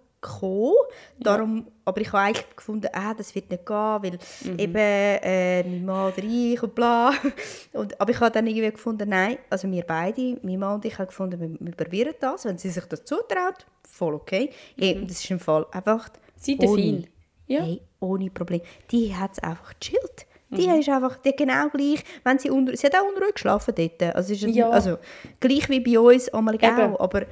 [1.19, 4.19] Darum, Aber ich habe eigentlich gefunden, ah, das wird nicht gehen, weil
[4.59, 7.13] eben äh, mein Mann oder ich und bla.
[7.73, 10.99] Und, aber ich habe dann irgendwie gefunden, nein, also wir beide, mein Mann und ich,
[10.99, 12.45] haben gefunden, wir, wir probieren das.
[12.45, 14.51] Wenn sie sich das zutraut, voll okay.
[14.77, 17.07] Hey, und das ist im Fall einfach Seid ihr fein?
[17.47, 17.63] Ja.
[17.63, 18.61] Hey, ohne Problem.
[18.91, 20.27] Die hat es einfach gechillt.
[20.51, 24.03] Die ist einfach die genau gleich, wenn sie unter, sie hat auch unruhig geschlafen dort.
[24.15, 24.71] Also, ist Ja.
[24.71, 24.99] also
[25.41, 27.27] gleich wie bei uns einmal auch, aber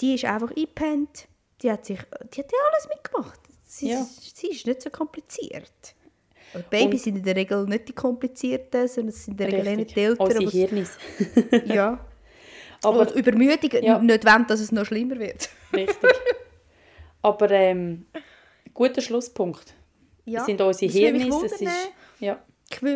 [0.00, 1.26] die ist einfach eingepennt.
[1.60, 1.98] Die hat sich,
[2.34, 3.40] die hat ja alles mitgemacht.
[3.64, 4.04] Sie, Ja.
[4.34, 5.72] sie ist nicht so kompliziert.
[6.54, 9.68] Und Babys sind in der Regel nicht die komplizierten, sondern es sind in der Regel
[9.76, 9.94] Richtig.
[9.94, 10.26] die Eltern.
[10.26, 10.90] Unsere aber Hirnis.
[11.64, 12.06] ja.
[12.84, 13.98] Aber Und Übermüdung Ja.
[13.98, 15.48] nicht wollen, dass es noch schlimmer wird.
[15.72, 16.10] richtig.
[17.22, 18.06] Aber ähm,
[18.74, 19.74] guter Schlusspunkt.
[20.24, 20.40] Ja.
[20.40, 21.22] Es sind unsere Hirnis.
[21.22, 21.74] Es ist, wundern,
[22.20, 22.38] ja.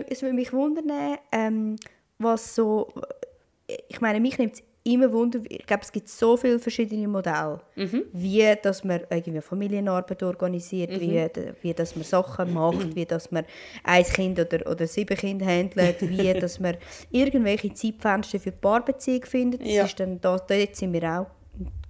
[0.08, 1.76] Es würde mich wundern, ähm,
[2.18, 2.88] was so.
[3.88, 5.40] Ich meine, mich nimmt es immer Wunder.
[5.48, 7.60] Ich glaube, es gibt so viele verschiedene Modelle.
[7.74, 8.04] Mhm.
[8.12, 11.00] Wie, dass man irgendwie Familienarbeit organisiert, Mhm.
[11.00, 11.28] wie,
[11.62, 13.44] wie, dass man Sachen macht, wie, dass man
[13.82, 16.76] ein Kind oder, oder sieben Kinder handelt, wie, dass man
[17.10, 19.62] irgendwelche Zeitfenster für die Paarbeziehung findet.
[19.62, 19.84] Das Ja.
[19.84, 21.26] ist dann, da, dort sind wir auch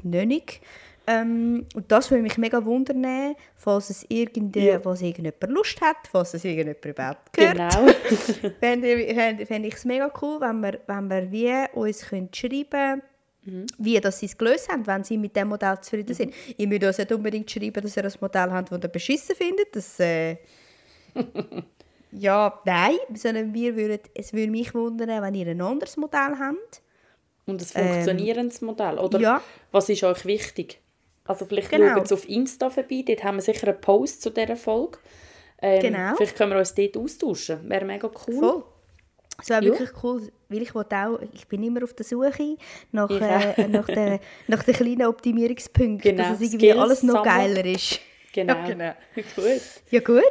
[0.02, 0.60] nicht.
[1.08, 4.84] Ähm, und das würde mich mega wundern, falls es irgende, Ja.
[4.84, 7.56] was irgendjemand Lust hat, falls es irgendjemand überhaupt gehört.
[7.56, 8.52] Genau.
[8.60, 12.28] Fände ich fände- fände ich es mega cool, wenn wir, wenn wir wie uns können
[12.34, 13.02] schreiben
[13.78, 16.34] wie dass sie es gelöst haben, wenn sie mit dem Modell zufrieden sind.
[16.56, 19.76] Ich würde uns nicht unbedingt schreiben, dass ihr ein Modell habt, das ihr beschissen findet.
[19.76, 20.38] Das, äh,
[22.10, 26.82] ja, nein, sondern wir würden, es würde mich wundern, wenn ihr ein anderes Modell habt.
[27.46, 28.98] Und ein funktionierendes Modell?
[28.98, 29.42] Oder ja.
[29.70, 30.80] was ist euch wichtig?
[31.26, 31.94] Also vielleicht Genau.
[31.96, 34.98] schaut auf Insta vorbei, dort haben wir sicher einen Post zu dieser Folge.
[35.62, 36.14] Ähm, Genau.
[36.16, 37.68] Vielleicht können wir uns dort austauschen.
[37.68, 38.34] Wäre mega cool.
[38.38, 38.64] Voll.
[39.42, 39.70] Es wäre Ja.
[39.70, 42.56] wirklich cool, weil ich auch, ich bin immer auf der Suche
[42.92, 47.24] nach, äh, nach, den, nach den kleinen Optimierungspunkten, Genau, dass es irgendwie Skills alles noch
[47.24, 47.54] sammeln.
[47.54, 48.00] geiler ist.
[48.32, 48.54] Genau.
[48.54, 48.92] Ja, genau.
[49.36, 49.60] Gut.
[49.90, 50.22] Ja gut,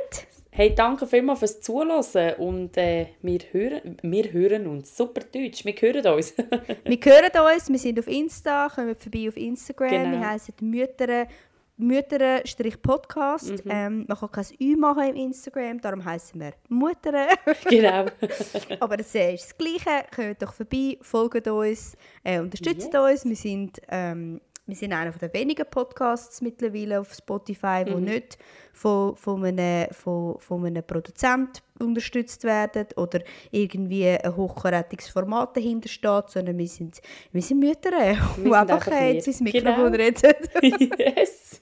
[0.58, 4.96] Hey, danke vielmals fürs Zuhören und äh, wir, hören, wir hören uns.
[4.96, 6.34] Super Deutsch, wir hören uns.
[6.86, 10.12] wir hören uns, wir sind auf Insta, kommen vorbei auf Instagram, Genau.
[10.12, 11.28] wir heißen Mütter
[11.76, 13.64] Mütter-Podcast.
[13.68, 17.28] Ähm, man kann kein Ü machen im Instagram, darum heißen wir Mutter.
[17.70, 18.06] genau.
[18.80, 20.06] Aber es ist das Gleiche.
[20.16, 23.24] Kommt doch vorbei, folgt uns, äh, unterstützt Yes.
[23.24, 23.26] uns.
[23.26, 28.38] Wir sind, ähm, wir sind einer der wenigen Podcasts mittlerweile auf Spotify, die nicht
[28.74, 33.20] von, von, einem, von, von einem Produzent unterstützt werden oder
[33.52, 37.02] irgendwie ein hochkarätiges Format dahinter steht, sondern wir sind,
[37.32, 37.92] wir sind Mütter,
[38.38, 39.52] die sind einfach äh, jetzt ins Genau.
[39.54, 40.34] Mikrofon reden.
[40.98, 41.62] yes.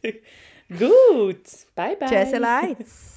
[0.70, 1.43] Gut.
[1.76, 2.10] Bye, bye.
[2.10, 3.12] Jazz Lights.